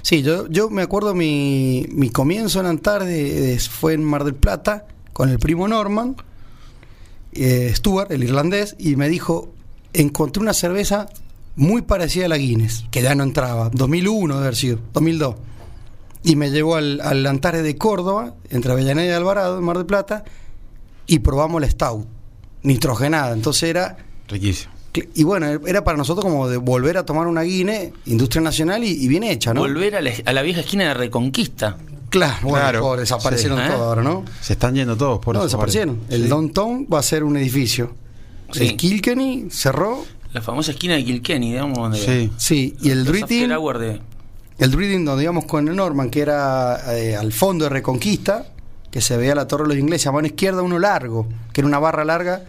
Sí, 0.03 0.23
yo, 0.23 0.47
yo 0.49 0.71
me 0.71 0.83
acuerdo 0.83 1.15
mi, 1.15 1.87
mi 1.91 2.11
comienzo 2.11 2.61
en 2.61 2.67
Antares 2.67 3.09
de- 3.09 3.41
de- 3.41 3.59
fue 3.59 3.95
en 3.95 4.05
Mar 4.05 4.23
del 4.25 4.35
Plata 4.35 4.87
con 5.13 5.29
el 5.29 5.39
primo 5.41 5.67
Norman, 5.67 6.15
eh, 7.33 7.73
Stuart, 7.75 8.11
el 8.13 8.23
irlandés, 8.25 8.77
y 8.79 8.97
me 8.97 9.09
dijo, 9.09 9.53
encontré 9.93 10.41
una 10.41 10.53
cerveza 10.55 11.09
muy 11.59 11.83
parecida 11.83 12.25
a 12.27 12.29
la 12.29 12.39
Guinness, 12.39 12.85
que 12.91 13.03
ya 13.03 13.15
no 13.15 13.25
entraba, 13.25 13.69
2001 13.73 14.35
debe 14.35 14.47
haber 14.47 14.57
sido, 14.57 14.79
2002. 14.95 15.35
Y 16.23 16.37
me 16.37 16.51
llevó 16.51 16.77
al, 16.77 17.01
al 17.01 17.27
Antares 17.27 17.63
de 17.63 17.77
Córdoba, 17.77 18.35
entre 18.51 18.73
Avellaneda 18.73 19.13
y 19.13 19.15
Alvarado, 19.15 19.59
en 19.59 19.65
Mar 19.65 19.77
del 19.77 19.87
Plata, 19.87 20.25
y 21.07 21.19
probamos 21.19 21.61
la 21.61 21.69
Stout, 21.71 22.07
nitrogenada. 22.63 23.33
Entonces 23.33 23.65
era... 23.71 23.97
Riquísimo. 24.29 24.73
Y 25.15 25.23
bueno, 25.23 25.47
era 25.67 25.85
para 25.85 25.97
nosotros 25.97 26.25
como 26.25 26.49
de 26.49 26.57
volver 26.57 26.97
a 26.97 27.05
tomar 27.07 27.27
una 27.29 27.43
Guinness, 27.43 27.93
industria 28.07 28.41
nacional 28.43 28.83
y, 28.83 28.91
y 28.91 29.07
bien 29.07 29.23
hecha, 29.23 29.55
¿no? 29.55 29.61
Volver 29.61 29.95
a 29.97 30.01
la, 30.01 30.11
a 30.25 30.33
la 30.33 30.43
vieja 30.43 30.61
esquina 30.61 30.89
de 30.89 30.95
Reconquista. 30.95 31.77
Claro, 32.11 32.37
bueno, 32.43 32.59
Claro, 32.59 32.81
pobre, 32.81 33.01
desaparecieron 33.03 33.59
sí. 33.59 33.65
¿Eh? 33.65 33.69
todos 33.69 33.81
ahora, 33.83 34.03
¿no? 34.03 34.25
Se 34.41 34.55
están 34.55 34.75
yendo 34.75 34.97
todos 34.97 35.21
por 35.21 35.37
no, 35.37 35.45
desaparecieron. 35.45 35.99
bares. 36.01 36.15
El 36.15 36.23
Sí. 36.25 36.29
downtown 36.29 36.87
va 36.93 36.99
a 36.99 37.03
ser 37.03 37.23
un 37.23 37.37
edificio. 37.37 37.93
Sí. 38.51 38.65
El 38.65 38.77
Kilkenny 38.77 39.49
cerró, 39.51 40.05
La 40.33 40.43
famosa 40.43 40.73
esquina 40.73 40.95
de 40.95 41.05
Kilkenny, 41.05 41.53
digamos. 41.53 41.79
Donde 41.79 41.99
Sí. 41.99 42.31
sí, 42.37 42.77
y 42.83 42.91
el 42.91 43.05
Druiding, 43.05 43.51
el 44.59 44.71
Druiding 44.71 45.05
donde 45.05 45.23
íbamos 45.25 45.45
con 45.47 45.69
el 45.69 45.77
Norman, 45.77 46.11
que 46.11 46.21
era 46.21 46.95
eh, 46.97 47.17
al 47.17 47.33
fondo 47.33 47.65
de 47.65 47.71
Reconquista, 47.71 48.47
que 48.91 49.01
se 49.01 49.17
veía 49.17 49.35
la 49.35 49.47
Torre 49.47 49.65
de 49.65 49.69
los 49.71 49.79
Ingleses, 49.79 50.07
a 50.09 50.13
mano 50.13 50.27
izquierda 50.27 50.63
uno 50.63 50.79
largo, 50.79 51.29
que 51.53 51.61
era 51.61 51.69
una 51.69 51.79
barra 51.79 52.05
larga, 52.05 52.43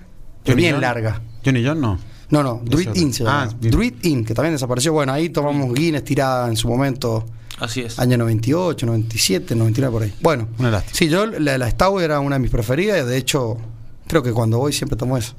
pero 0.43 0.55
bien 0.57 0.73
John. 0.73 0.81
larga. 0.81 1.21
Johnny 1.45 1.63
John 1.65 1.79
no. 1.81 1.99
No, 2.31 2.43
no, 2.43 2.61
Druid. 2.63 2.89
Inn 2.95 3.11
se 3.13 3.23
llama. 3.23 3.49
Ah. 3.51 3.55
Druid 3.59 3.93
Inn, 4.03 4.23
que 4.23 4.33
también 4.35 4.53
desapareció. 4.53 4.93
Bueno, 4.93 5.11
ahí 5.13 5.29
tomamos 5.29 5.73
Guinness 5.73 6.03
tirada 6.03 6.47
en 6.47 6.55
su 6.57 6.67
momento, 6.67 7.25
Así 7.59 7.81
es. 7.81 7.97
año 7.97 8.17
98, 8.17 8.85
97, 8.85 9.55
99 9.55 9.91
por 9.91 10.03
ahí. 10.03 10.13
Bueno, 10.21 10.47
Una 10.59 10.69
lástima. 10.69 10.95
sí, 10.95 11.09
yo 11.09 11.25
la, 11.25 11.57
la 11.57 11.69
Stout 11.71 12.01
era 12.01 12.19
una 12.19 12.35
de 12.35 12.39
mis 12.39 12.51
preferidas, 12.51 13.07
de 13.07 13.17
hecho, 13.17 13.57
creo 14.07 14.21
que 14.21 14.31
cuando 14.31 14.59
voy 14.59 14.73
siempre 14.73 14.95
tomo 14.95 15.17
eso. 15.17 15.33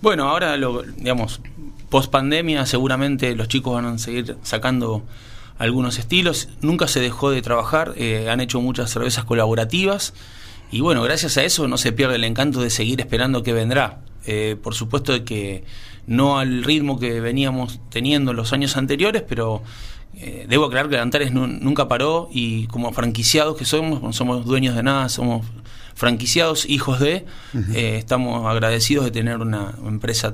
Bueno, 0.00 0.28
ahora, 0.28 0.56
lo, 0.56 0.82
digamos, 0.82 1.40
post 1.88 2.10
pandemia, 2.10 2.66
seguramente 2.66 3.34
los 3.36 3.48
chicos 3.48 3.74
van 3.74 3.86
a 3.86 3.98
seguir 3.98 4.36
sacando 4.42 5.04
algunos 5.58 5.98
estilos. 5.98 6.48
Nunca 6.60 6.88
se 6.88 7.00
dejó 7.00 7.30
de 7.30 7.42
trabajar, 7.42 7.94
eh, 7.96 8.28
han 8.30 8.40
hecho 8.40 8.60
muchas 8.60 8.90
cervezas 8.90 9.24
colaborativas. 9.24 10.12
Y 10.70 10.80
bueno, 10.80 11.02
gracias 11.02 11.36
a 11.36 11.44
eso 11.44 11.68
no 11.68 11.78
se 11.78 11.92
pierde 11.92 12.16
el 12.16 12.24
encanto 12.24 12.60
de 12.60 12.70
seguir 12.70 13.00
esperando 13.00 13.42
que 13.42 13.52
vendrá. 13.52 14.00
Eh, 14.26 14.56
por 14.60 14.74
supuesto 14.74 15.24
que 15.24 15.64
no 16.06 16.38
al 16.38 16.64
ritmo 16.64 16.98
que 16.98 17.20
veníamos 17.20 17.78
teniendo 17.90 18.32
en 18.32 18.36
los 18.36 18.52
años 18.52 18.76
anteriores, 18.76 19.22
pero 19.28 19.62
eh, 20.14 20.46
debo 20.48 20.64
aclarar 20.66 20.90
que 20.90 20.98
Antares 20.98 21.32
nu- 21.32 21.46
nunca 21.46 21.86
paró 21.88 22.28
y 22.32 22.66
como 22.66 22.92
franquiciados 22.92 23.56
que 23.56 23.64
somos, 23.64 24.02
no 24.02 24.12
somos 24.12 24.44
dueños 24.44 24.74
de 24.74 24.82
nada, 24.82 25.08
somos 25.08 25.46
franquiciados, 25.94 26.68
hijos 26.68 27.00
de, 27.00 27.24
estamos 27.74 28.46
agradecidos 28.46 29.04
de 29.04 29.10
tener 29.12 29.38
una 29.38 29.74
empresa 29.86 30.32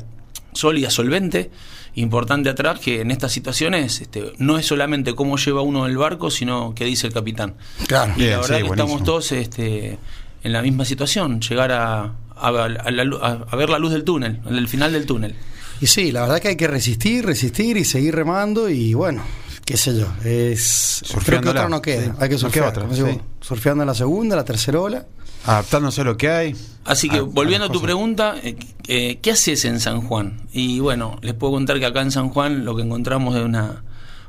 sólida, 0.52 0.90
solvente, 0.90 1.50
importante 1.94 2.48
atrás, 2.48 2.78
que 2.80 3.00
en 3.00 3.10
estas 3.10 3.32
situaciones 3.32 4.00
este, 4.00 4.32
no 4.38 4.58
es 4.58 4.66
solamente 4.66 5.14
cómo 5.14 5.36
lleva 5.36 5.62
uno 5.62 5.86
el 5.86 5.96
barco, 5.96 6.30
sino 6.30 6.74
qué 6.74 6.84
dice 6.84 7.06
el 7.06 7.12
capitán. 7.12 7.54
Claro. 7.86 8.14
Y 8.16 8.22
la 8.26 8.38
verdad 8.38 8.42
sí, 8.42 8.54
que 8.54 8.62
buenísimo. 8.68 8.72
estamos 8.72 9.04
todos 9.04 9.32
este, 9.32 9.98
en 10.42 10.52
la 10.52 10.62
misma 10.62 10.84
situación, 10.84 11.40
llegar 11.40 11.72
a, 11.72 12.02
a- 12.36 12.48
a 12.48 12.90
la 12.90 13.04
lu- 13.04 13.18
a- 13.22 13.46
a 13.50 13.56
ver 13.56 13.68
la 13.70 13.78
luz 13.78 13.92
del 13.92 14.04
túnel, 14.04 14.40
el 14.48 14.68
final 14.68 14.92
del 14.92 15.06
túnel. 15.06 15.34
Y 15.80 15.86
sí, 15.86 16.12
la 16.12 16.22
verdad 16.22 16.40
que 16.40 16.48
hay 16.48 16.56
que 16.56 16.68
resistir, 16.68 17.26
resistir 17.26 17.76
y 17.76 17.84
seguir 17.84 18.14
remando 18.14 18.68
y 18.70 18.94
bueno, 18.94 19.22
qué 19.64 19.76
sé 19.76 19.98
yo, 19.98 20.06
es... 20.24 21.02
Creo 21.24 21.40
que 21.40 21.48
otra 21.50 21.68
no 21.68 21.82
queda, 21.82 22.04
Sí. 22.04 22.10
hay 22.20 22.28
que 22.28 22.38
surfear. 22.38 22.68
otra, 22.68 22.86
sí. 22.94 23.02
Surfeando 23.40 23.82
en 23.82 23.88
la 23.88 23.94
segunda, 23.94 24.36
la 24.36 24.44
tercera 24.44 24.80
ola. 24.80 25.04
Adaptándose 25.44 26.00
a 26.02 26.04
lo 26.04 26.16
que 26.16 26.28
hay. 26.30 26.56
Así 26.84 27.08
que 27.08 27.16
a- 27.16 27.20
a 27.20 27.22
volviendo 27.22 27.66
a, 27.66 27.72
tu 27.72 27.80
pregunta, 27.80 28.34
eh, 28.42 28.56
eh, 28.88 29.18
¿qué 29.22 29.32
haces 29.32 29.64
en 29.64 29.80
San 29.80 30.00
Juan? 30.02 30.42
Y 30.52 30.80
bueno, 30.80 31.18
les 31.22 31.34
puedo 31.34 31.52
contar 31.54 31.78
que 31.78 31.86
acá 31.86 32.00
en 32.02 32.10
San 32.10 32.28
Juan 32.28 32.64
lo 32.64 32.76
que 32.76 32.82
encontramos 32.82 33.34
es 33.36 33.42
una, 33.44 33.82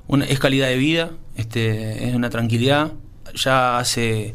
una 0.08 0.26
es 0.26 0.40
calidad 0.40 0.68
de 0.68 0.78
vida, 0.78 1.12
este, 1.36 2.08
es 2.10 2.16
una 2.16 2.30
tranquilidad. 2.30 2.92
Ya 3.36 3.78
hace 3.80 4.34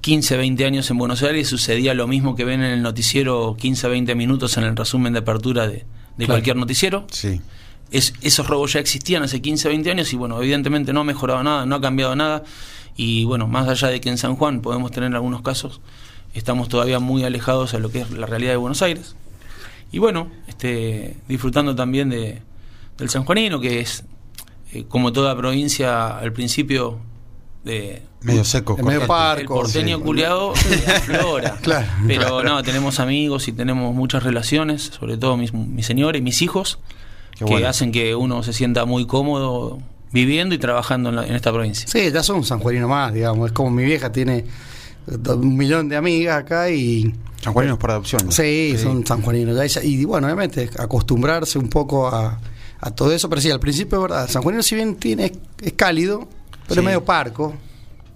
15, 0.00 0.36
20 0.36 0.64
años 0.64 0.90
en 0.90 0.98
Buenos 0.98 1.22
Aires 1.22 1.48
sucedía 1.48 1.94
lo 1.94 2.06
mismo 2.06 2.34
que 2.34 2.44
ven 2.44 2.62
en 2.62 2.72
el 2.72 2.82
noticiero 2.82 3.56
15, 3.58 3.88
20 3.88 4.14
minutos 4.14 4.56
en 4.56 4.64
el 4.64 4.76
resumen 4.76 5.12
de 5.12 5.20
apertura 5.20 5.66
de, 5.66 5.72
de 5.74 5.84
Claro. 6.16 6.32
cualquier 6.34 6.56
noticiero. 6.56 7.06
Sí. 7.10 7.40
Es- 7.90 8.14
esos 8.22 8.46
robos 8.46 8.72
ya 8.72 8.80
existían 8.80 9.22
hace 9.22 9.40
15, 9.42 9.68
20 9.68 9.90
años 9.90 10.12
y 10.12 10.16
bueno, 10.16 10.38
evidentemente 10.42 10.92
no 10.92 11.00
ha 11.00 11.04
mejorado 11.04 11.42
nada, 11.42 11.66
no 11.66 11.76
ha 11.76 11.80
cambiado 11.80 12.16
nada. 12.16 12.42
Y 12.96 13.24
bueno, 13.24 13.46
más 13.48 13.68
allá 13.68 13.88
de 13.88 14.00
que 14.00 14.08
en 14.10 14.18
San 14.18 14.36
Juan 14.36 14.60
podemos 14.60 14.90
tener 14.90 15.14
algunos 15.14 15.42
casos, 15.42 15.80
estamos 16.34 16.68
todavía 16.68 16.98
muy 16.98 17.24
alejados 17.24 17.74
a 17.74 17.78
lo 17.78 17.90
que 17.90 18.00
es 18.00 18.10
la 18.10 18.26
realidad 18.26 18.52
de 18.52 18.56
Buenos 18.56 18.82
Aires. 18.82 19.16
Y 19.90 19.98
bueno, 19.98 20.28
este, 20.48 21.16
disfrutando 21.28 21.74
también 21.74 22.08
de, 22.10 22.40
del 22.98 23.10
sanjuanino, 23.10 23.60
que 23.60 23.80
es, 23.80 24.04
eh, 24.72 24.84
como 24.88 25.12
toda 25.12 25.36
provincia, 25.36 26.16
al 26.18 26.32
principio 26.32 26.98
de, 27.64 28.02
Medio 28.22 28.44
seco. 28.44 28.76
Medio 28.76 29.00
cortante. 29.00 29.06
par- 29.06 29.40
el 29.40 29.46
porteño 29.46 29.98
sí. 29.98 30.02
culiado 30.04 30.52
aflora. 30.52 31.56
Claro. 31.62 31.86
Pero 32.06 32.42
no, 32.44 32.62
tenemos 32.62 33.00
amigos 33.00 33.48
y 33.48 33.52
tenemos 33.52 33.94
muchas 33.94 34.22
relaciones, 34.22 34.92
sobre 34.98 35.16
todo 35.16 35.36
mis- 35.36 35.52
mi 35.52 35.82
señora 35.82 36.16
y 36.18 36.22
mis 36.22 36.40
hijos, 36.40 36.78
Qué 37.32 37.44
que 37.44 37.50
bueno. 37.50 37.66
hacen 37.68 37.90
que 37.92 38.14
uno 38.14 38.42
se 38.44 38.52
sienta 38.52 38.84
muy 38.84 39.06
cómodo 39.06 39.78
viviendo 40.12 40.54
y 40.54 40.58
trabajando 40.58 41.08
en, 41.10 41.16
la- 41.16 41.26
en 41.26 41.34
esta 41.34 41.52
provincia. 41.52 41.86
Sí, 41.88 42.10
ya 42.12 42.22
son 42.22 42.36
un 42.36 42.44
sanjuanino 42.44 42.86
más, 42.88 43.12
digamos, 43.12 43.46
es 43.48 43.52
como 43.52 43.70
mi 43.70 43.84
vieja 43.84 44.12
tiene 44.12 44.44
un 45.06 45.56
millón 45.56 45.88
de 45.88 45.96
amigas 45.96 46.38
acá 46.38 46.70
y... 46.70 47.12
Sanjuaninos 47.40 47.78
por 47.78 47.90
adopción. 47.90 48.26
¿no? 48.26 48.32
Sí, 48.32 48.76
son 48.80 49.04
sanjuaninos. 49.06 49.76
Y, 49.84 49.88
y 50.00 50.04
bueno, 50.04 50.26
obviamente 50.28 50.70
acostumbrarse 50.78 51.58
un 51.58 51.68
poco 51.68 52.06
a, 52.08 52.38
a 52.80 52.90
todo 52.92 53.12
eso, 53.12 53.28
pero 53.28 53.40
sí, 53.42 53.50
al 53.50 53.58
principio 53.60 53.98
es 53.98 54.02
verdad, 54.02 54.28
San 54.28 54.42
Juanino 54.42 54.62
si 54.62 54.76
bien 54.76 54.94
tiene, 54.96 55.26
es, 55.26 55.32
es 55.60 55.72
cálido, 55.72 56.28
pero 56.68 56.74
Sí. 56.74 56.78
es 56.80 56.84
medio 56.84 57.04
parco. 57.04 57.54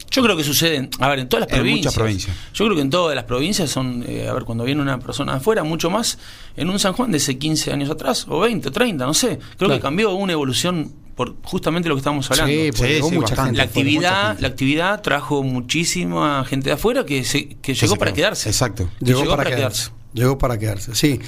Yo 0.09 0.23
creo 0.23 0.37
que 0.37 0.45
sucede, 0.45 0.89
a 1.01 1.09
ver, 1.09 1.19
en 1.19 1.29
todas 1.29 1.41
las 1.49 1.51
En 1.53 1.57
provincias. 1.59 1.85
muchas 1.87 1.95
provincias. 1.95 2.37
Yo 2.55 2.65
creo 2.67 2.77
que 2.77 2.83
en 2.83 2.91
todas 2.91 3.17
las 3.17 3.25
provincias 3.25 3.69
son, 3.69 4.05
eh, 4.07 4.29
a 4.29 4.33
ver, 4.33 4.45
cuando 4.45 4.63
viene 4.63 4.81
una 4.81 4.99
persona 5.01 5.33
de 5.33 5.39
afuera, 5.39 5.65
mucho 5.65 5.91
más 5.91 6.19
en 6.57 6.71
un 6.71 6.79
San 6.79 6.93
Juan 6.93 7.11
de 7.11 7.17
hace 7.17 7.37
15 7.37 7.73
años 7.73 7.91
atrás, 7.91 8.25
o 8.29 8.39
20, 8.41 8.69
o 8.69 8.73
30, 8.73 9.05
no 9.05 9.13
sé. 9.13 9.39
Creo 9.39 9.57
Claro. 9.59 9.75
que 9.75 9.81
cambió 9.81 10.15
una 10.15 10.33
evolución 10.33 10.93
por 11.17 11.35
justamente 11.43 11.89
lo 11.89 11.97
que 11.97 12.01
estamos 12.01 12.31
hablando. 12.31 12.53
Sí, 12.53 12.71
porque 12.73 12.87
Sí, 12.89 12.95
llegó 12.95 13.09
sí, 13.09 13.15
mucha 13.17 13.35
bastante. 13.35 13.43
gente. 13.49 13.59
la 13.59 13.65
mucha 13.65 13.71
actividad, 13.81 14.27
gente. 14.29 14.43
la 14.43 14.49
actividad 14.49 15.03
trajo 15.03 15.43
muchísima 15.43 16.45
gente 16.45 16.69
de 16.69 16.75
afuera 16.75 17.05
que, 17.05 17.25
se, 17.25 17.49
que 17.49 17.75
llegó 17.75 17.95
sí, 17.95 17.99
para 17.99 18.13
quedarse. 18.13 18.49
Exacto. 18.49 18.89
Llegó, 19.01 19.21
llegó 19.21 19.31
para, 19.33 19.45
para 19.45 19.57
quedarse. 19.57 19.91
Llegó 20.13 20.39
para 20.39 20.59
quedarse, 20.59 20.95
sí. 20.95 21.19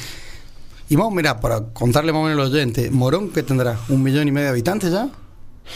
Y 0.91 0.97
vamos, 0.97 1.13
mira, 1.15 1.41
para 1.41 1.65
contarle 1.73 2.13
más 2.13 2.21
o 2.21 2.25
menos 2.25 2.47
al 2.47 2.53
oyente, 2.53 2.91
Morón, 2.91 3.31
que 3.31 3.43
tendrá? 3.43 3.79
¿Un 3.89 4.03
millón 4.03 4.29
y 4.29 4.31
medio 4.31 4.47
de 4.47 4.51
habitantes 4.53 4.93
ya? 4.93 5.09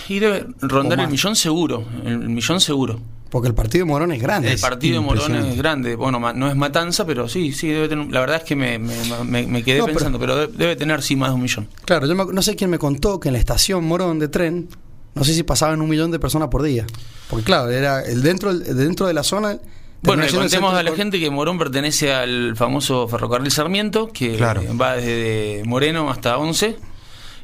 Y 0.09 0.19
debe 0.19 0.47
rondar 0.61 1.01
el 1.01 1.09
millón 1.09 1.37
seguro, 1.37 1.85
el, 2.05 2.19
millón 2.29 2.61
seguro. 2.61 3.01
Porque 3.31 3.49
el 3.49 3.55
partido 3.55 3.87
de 3.87 3.91
Morón 3.91 4.13
es 4.13 4.21
grande. 4.21 4.53
El 4.53 4.59
partido 4.61 5.01
de 5.01 5.07
Morón 5.07 5.35
es 5.37 5.57
grande. 5.57 5.97
Bueno, 5.97 6.21
no 6.35 6.49
es 6.51 6.55
Matanza, 6.57 7.07
pero 7.07 7.29
sí, 7.29 7.53
sí, 7.53 7.69
debe 7.69 7.89
tener. 7.89 8.11
La 8.13 8.21
verdad 8.21 8.37
es 8.37 8.43
que 8.45 8.55
me, 8.57 8.79
me- 8.79 8.95
me- 9.25 9.47
me 9.47 9.63
quedé 9.63 9.79
No, 9.79 9.87
pensando, 9.87 10.19
pero, 10.19 10.37
de- 10.37 10.47
debe 10.49 10.77
tener 10.77 11.01
sí 11.03 11.17
más 11.17 11.31
de 11.31 11.37
un 11.37 11.43
millón. 11.43 11.67
Claro, 11.87 12.07
yo 12.07 12.15
me- 12.15 12.31
no 12.33 12.43
sé 12.43 12.57
quién 12.57 12.69
me 12.69 12.79
contó 12.79 13.19
que 13.21 13.29
en 13.29 13.33
la 13.35 13.39
estación 13.39 13.85
Morón 13.85 14.19
de 14.19 14.29
tren, 14.29 14.69
no 15.15 15.25
sé 15.25 15.33
si 15.33 15.43
pasaban 15.45 15.81
un 15.81 15.89
millón 15.89 16.11
de 16.11 16.19
personas 16.19 16.49
por 16.49 16.63
día. 16.63 16.87
Porque 17.31 17.45
claro, 17.45 17.71
era 17.71 18.03
el 18.03 18.23
dentro, 18.23 18.51
el 18.51 18.77
dentro 18.77 19.07
de 19.07 19.15
la 19.15 19.23
zona. 19.23 19.59
Bueno, 20.03 20.25
le 20.25 20.31
contemos 20.31 20.75
a 20.75 20.83
la 20.83 20.93
gente 20.95 21.19
que 21.19 21.31
Morón 21.31 21.57
pertenece 21.59 22.13
al 22.13 22.55
famoso 22.57 23.09
ferrocarril 23.09 23.51
Sarmiento, 23.51 24.09
que 24.13 24.37
Claro. 24.37 24.63
va 24.77 24.97
desde 24.97 25.63
Moreno 25.65 26.11
hasta 26.11 26.37
Once. 26.37 26.77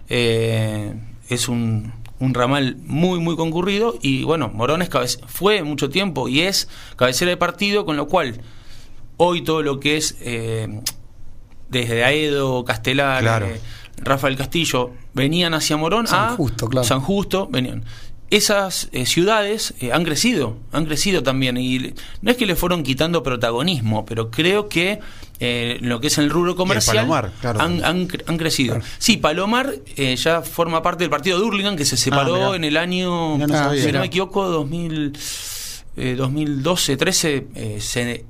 Eh, 0.09 0.93
es 1.29 1.49
un, 1.49 1.93
un 2.21 2.35
ramal 2.35 2.77
muy, 2.85 3.21
muy 3.21 3.37
concurrido. 3.37 3.97
Y 4.03 4.25
bueno, 4.25 4.49
Morón 4.53 4.83
es 4.83 4.91
cabece- 4.91 5.21
fue 5.27 5.63
mucho 5.63 5.89
tiempo 5.91 6.29
y 6.29 6.41
es 6.41 6.69
cabecera 6.97 7.31
de 7.31 7.37
partido, 7.37 7.85
con 7.85 7.97
lo 7.97 8.09
cual 8.09 8.41
hoy 9.17 9.43
todo 9.43 9.63
lo 9.63 9.81
que 9.81 9.97
es 9.97 10.17
eh, 10.21 10.81
desde 11.69 12.05
Aedo, 12.05 12.65
Castelar, 12.65 13.23
Claro. 13.23 13.47
eh, 13.47 13.61
Rafael 13.99 14.37
Castillo, 14.37 14.93
venían 15.13 15.55
hacia 15.55 15.77
Morón 15.77 16.07
San 16.07 16.31
a 16.33 16.37
Justo, 16.37 16.69
claro. 16.69 16.87
San 16.87 17.01
Justo, 17.01 17.49
venían. 17.51 17.85
Esas 18.31 18.89
eh, 18.93 19.07
ciudades 19.07 19.73
eh, 19.81 19.91
han 19.93 20.05
crecido, 20.05 20.57
han 20.73 20.85
crecido 20.85 21.23
también. 21.23 21.57
Y 21.57 21.95
no 22.21 22.31
es 22.31 22.37
que 22.37 22.45
le 22.45 22.57
fueron 22.57 22.83
quitando 22.83 23.23
protagonismo, 23.23 24.05
pero 24.05 24.31
creo 24.31 24.69
que 24.69 25.01
eh, 25.41 25.79
lo 25.81 26.01
que 26.01 26.09
es 26.09 26.19
el 26.19 26.29
rubro 26.29 26.55
comercial 26.55 26.97
Palomar, 26.97 27.33
claro. 27.41 27.61
han, 27.61 27.83
han 27.85 28.07
cre- 28.09 28.25
han 28.27 28.37
crecido. 28.37 28.81
Sí, 28.99 29.17
Palomar 29.17 29.73
eh, 29.97 30.15
ya 30.17 30.43
forma 30.43 30.83
parte 30.83 31.05
del 31.05 31.11
partido 31.11 31.39
de 31.39 31.45
Hurlingham, 31.47 31.77
que 31.77 31.87
se 31.87 31.97
separó 31.97 32.35
mirá. 32.37 32.57
en 32.57 32.65
el 32.65 32.77
año, 32.77 33.39
no 33.39 33.45
Ah, 33.45 33.49
sabía. 33.69 33.83
si 33.85 33.93
no 33.93 34.01
me 34.01 34.07
equivoco, 34.07 34.47
2000, 34.47 35.17
eh, 35.99 36.15
2012, 36.17 36.97
13, 36.97 37.47
eh, 37.55 37.79
se 37.81 38.25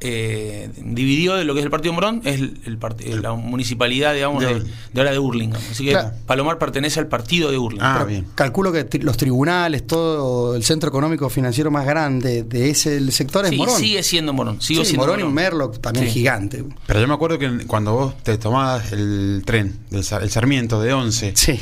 eh, 0.00 0.70
dividió 0.76 1.34
de 1.34 1.44
lo 1.44 1.54
que 1.54 1.60
es 1.60 1.64
el 1.64 1.70
partido 1.70 1.92
Morón, 1.94 2.20
es 2.24 2.40
el, 2.40 2.60
el 2.66 2.78
part- 2.78 3.00
eh, 3.00 3.18
la 3.20 3.32
municipalidad, 3.34 4.14
digamos, 4.14 4.42
De 4.44 4.60
de, 4.60 5.00
ahora 5.00 5.10
de 5.12 5.18
Hurlingham. 5.18 5.60
Así 5.70 5.84
que 5.84 5.92
Claro. 5.92 6.12
Palomar 6.26 6.58
pertenece 6.58 7.00
al 7.00 7.08
partido 7.08 7.50
de 7.50 7.58
Hurlingham. 7.58 7.96
Ah, 8.00 8.04
bien. 8.04 8.26
Calculo 8.34 8.72
que 8.72 8.88
tri- 8.88 9.02
los 9.02 9.16
tribunales, 9.16 9.86
todo 9.86 10.54
el 10.56 10.62
centro 10.64 10.88
económico 10.88 11.28
financiero 11.30 11.70
más 11.70 11.86
grande 11.86 12.42
de 12.42 12.70
ese 12.70 12.96
el 12.96 13.10
sector 13.12 13.44
es 13.44 13.50
Sí, 13.50 13.56
Morón. 13.56 13.78
sigue 13.80 14.02
siendo 14.02 14.32
Morón. 14.32 14.60
Sigo 14.60 14.82
Sí, 14.84 14.90
siendo 14.90 15.06
Morón 15.06 15.20
y 15.20 15.22
un 15.24 15.34
Merlock 15.34 15.80
también 15.80 16.06
Sí. 16.06 16.12
gigante. 16.12 16.64
Pero 16.86 17.00
yo 17.00 17.08
me 17.08 17.14
acuerdo 17.14 17.38
que 17.38 17.66
cuando 17.66 17.92
vos 17.92 18.22
te 18.22 18.36
tomabas 18.38 18.92
el 18.92 19.42
tren, 19.44 19.78
del 19.90 20.04
el 20.22 20.30
Sarmiento 20.30 20.80
de 20.80 20.92
11 20.92 21.32
Sí, 21.34 21.58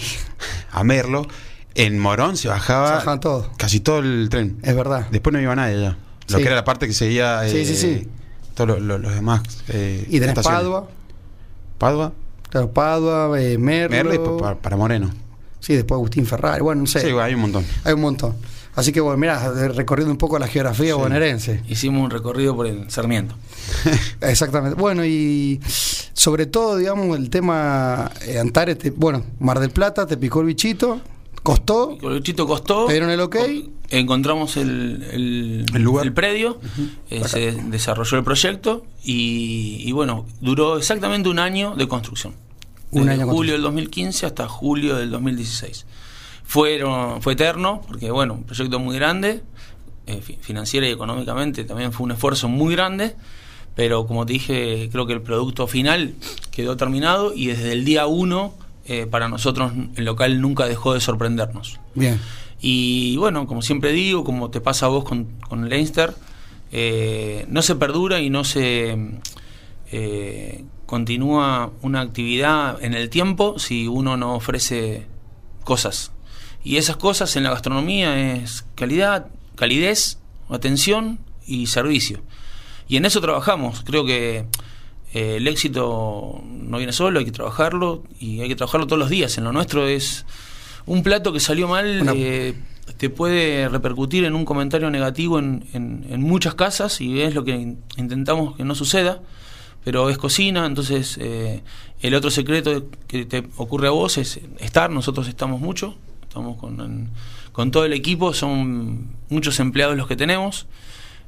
a 0.73 0.83
Merlo, 0.85 1.27
en 1.75 1.99
Morón 1.99 2.37
se 2.37 2.49
bajaba 2.49 2.89
Se 2.89 2.95
bajaban 2.95 3.21
todos. 3.21 3.49
casi 3.57 3.81
todo 3.81 3.99
el 4.01 4.29
tren. 4.31 4.59
es 4.63 4.75
verdad. 4.77 5.07
Después 5.11 5.33
no 5.33 5.41
iba 5.41 5.55
nadie 5.57 5.81
ya. 5.81 5.97
Lo 6.29 6.37
Sí. 6.39 6.43
que 6.43 6.47
era 6.49 6.57
la 6.57 6.65
parte 6.65 6.87
que 6.87 6.93
seguía. 6.93 7.43
Sí, 7.49 7.59
eh, 7.59 7.65
sí, 7.67 7.77
sí. 7.77 8.09
Todos 8.55 8.69
lo- 8.71 8.81
lo- 8.81 8.99
los 8.99 9.15
demás. 9.15 9.43
eh, 9.69 10.07
Y 10.09 10.21
tenés. 10.21 10.35
Padua, 10.45 10.89
Padua, 11.79 12.13
claro, 12.51 12.71
Padua, 12.73 13.41
eh, 13.41 13.59
Merlo. 13.59 13.97
Merlo 13.97 14.15
y 14.15 14.19
después 14.19 14.41
para, 14.43 14.55
para 14.57 14.77
Moreno. 14.77 15.11
Sí, 15.61 15.75
después 15.75 15.97
Agustín 15.97 16.27
Ferrari. 16.27 16.63
Bueno, 16.63 16.83
no 16.83 16.87
sé. 16.87 17.01
Sí, 17.01 17.09
hay 17.21 17.35
un 17.35 17.41
montón. 17.41 17.65
Hay 17.85 17.93
un 17.95 18.01
montón. 18.01 18.35
Así 18.77 18.91
que 18.93 19.01
bueno, 19.01 19.17
mira, 19.19 19.53
recorriendo 19.69 20.11
un 20.11 20.19
poco 20.19 20.39
la 20.39 20.47
geografía 20.49 20.87
Sí. 20.87 20.93
bonaerense. 20.93 21.63
Hicimos 21.69 22.03
un 22.05 22.11
recorrido 22.11 22.55
por 22.57 22.67
el 22.67 22.91
Sarmiento. 22.91 23.35
Exactamente. 24.21 24.77
Bueno, 24.81 25.05
y 25.05 25.61
sobre 26.13 26.47
todo, 26.47 26.77
digamos, 26.77 27.17
el 27.17 27.31
tema 27.31 28.11
eh, 28.27 28.39
Antares, 28.39 28.79
te- 28.79 28.91
bueno, 28.91 29.23
Mar 29.41 29.61
del 29.61 29.71
Plata, 29.71 30.07
te 30.07 30.17
picó 30.17 30.41
el 30.41 30.47
bichito, 30.47 31.01
costó, 31.45 31.97
El 32.03 32.23
chito 32.25 32.47
costó. 32.49 32.87
¿Te 32.87 32.95
dieron 32.95 33.11
el 33.11 33.21
ok? 33.21 33.37
Encontramos 33.91 34.57
el, 34.57 35.07
el, 35.13 35.67
El 35.73 35.83
lugar. 35.83 36.05
el 36.07 36.13
predio, 36.13 36.59
eh, 37.11 37.23
se 37.29 37.53
desarrolló 37.53 38.19
el 38.19 38.25
proyecto 38.25 38.85
y, 39.05 39.77
y 39.85 39.93
bueno, 39.93 40.27
duró 40.41 40.77
exactamente 40.79 41.29
un 41.29 41.39
año 41.39 41.77
de 41.77 41.87
construcción. 41.87 42.35
Un 42.91 43.03
Desde 43.07 43.13
año 43.13 43.27
de 43.27 43.33
julio 43.33 43.53
construcción. 43.55 43.57
del 43.57 43.63
2015 43.63 44.27
hasta 44.27 44.49
julio 44.49 44.97
del 44.97 45.11
2016. 45.11 45.87
Fueron, 46.45 47.23
fue 47.23 47.35
eterno, 47.35 47.83
porque 47.87 48.11
bueno, 48.11 48.35
un 48.35 48.45
proyecto 48.45 48.79
muy 48.81 48.97
grande, 48.97 49.43
eh, 50.07 50.21
fi- 50.23 50.39
financiera 50.41 50.89
y 50.89 50.91
económicamente 50.91 51.65
también 51.65 51.93
fue 51.93 52.05
un 52.05 52.13
esfuerzo 52.13 52.49
muy 52.49 52.75
grande, 52.75 53.15
pero 53.75 54.07
como 54.07 54.27
te 54.27 54.35
dije, 54.35 54.89
creo 54.93 55.07
que 55.07 55.15
el 55.15 55.23
producto 55.23 55.67
final 55.67 56.15
quedó 56.51 56.77
terminado 56.77 57.33
y 57.35 57.47
desde 57.47 57.73
el 57.73 57.85
día 57.85 58.07
uno, 58.07 58.55
eh, 58.87 59.07
para 59.07 59.29
nosotros 59.29 59.73
el 59.97 60.05
local 60.05 60.41
nunca 60.41 60.67
dejó 60.67 60.95
de 60.95 61.01
sorprendernos. 61.01 61.81
bien. 61.95 62.21
Y 62.61 63.17
bueno, 63.19 63.47
como 63.47 63.61
siempre 63.61 63.93
digo, 63.93 64.25
como 64.25 64.51
te 64.51 64.61
pasa 64.61 64.87
a 64.87 64.89
vos 64.89 65.05
con, 65.05 65.27
con 65.49 65.69
Leinster, 65.69 66.15
eh, 66.73 67.45
no 67.49 67.63
se 67.63 67.75
perdura 67.75 68.21
y 68.21 68.31
no 68.31 68.43
se 68.43 68.97
eh, 69.93 70.65
continúa 70.87 71.73
una 71.83 72.01
actividad 72.01 72.83
en 72.83 72.95
el 72.95 73.11
tiempo 73.11 73.59
si 73.59 73.87
uno 73.87 74.17
no 74.17 74.35
ofrece 74.35 75.07
cosas. 75.63 76.13
Y 76.65 76.79
esas 76.79 76.97
cosas 76.97 77.37
en 77.37 77.43
la 77.43 77.51
gastronomía 77.51 78.35
es 78.35 78.65
calidad, 78.75 79.27
calidez, 79.57 80.19
atención 80.49 81.19
y 81.47 81.67
servicio. 81.67 82.23
Y 82.89 82.97
en 82.97 83.05
eso 83.05 83.21
trabajamos. 83.21 83.83
Creo 83.85 84.05
que 84.05 84.47
eh, 85.15 85.37
el 85.37 85.47
éxito 85.49 86.43
no 86.45 86.77
viene 86.79 86.93
solo, 86.93 87.19
hay 87.21 87.25
que 87.25 87.33
trabajarlo 87.33 88.03
y 88.21 88.41
hay 88.41 88.49
que 88.49 88.57
trabajarlo 88.57 88.87
todos 88.87 88.99
los 88.99 89.09
días. 89.11 89.39
En 89.39 89.45
lo 89.45 89.53
nuestro 89.53 89.87
es 89.87 90.27
un 90.87 91.03
plato 91.03 91.33
que 91.33 91.41
salió 91.41 91.69
mal, 91.69 92.03
Una- 92.03 92.13
eh, 92.15 92.55
te 92.99 93.09
puede 93.09 93.69
repercutir 93.71 94.25
en 94.25 94.35
un 94.35 94.45
comentario 94.45 94.91
negativo 94.91 95.39
en, 95.39 95.65
en- 95.73 96.05
en 96.11 96.21
muchas 96.21 96.55
casas 96.55 97.01
y 97.01 97.23
es 97.23 97.35
lo 97.35 97.43
que 97.45 97.53
in- 97.53 97.79
intentamos 97.97 98.57
que 98.57 98.65
no 98.65 98.75
suceda. 98.75 99.23
Pero 99.85 100.09
es 100.09 100.17
cocina, 100.19 100.65
entonces 100.67 101.19
eh, 101.21 101.63
el 102.01 102.15
otro 102.15 102.31
secreto 102.31 102.85
que 103.07 103.27
te 103.27 103.45
ocurre 103.57 103.89
a 103.89 103.91
vos 103.91 104.17
es 104.19 104.41
estar, 104.59 104.91
nosotros 104.91 105.29
estamos 105.29 105.61
mucho, 105.61 105.95
estamos 106.23 106.57
con, 106.59 106.81
en- 106.81 107.11
con 107.53 107.71
todo 107.71 107.85
el 107.85 107.93
equipo, 107.93 108.33
son 108.33 109.09
muchos 109.29 109.61
empleados 109.61 109.97
los 109.97 110.07
que 110.09 110.17
tenemos. 110.17 110.67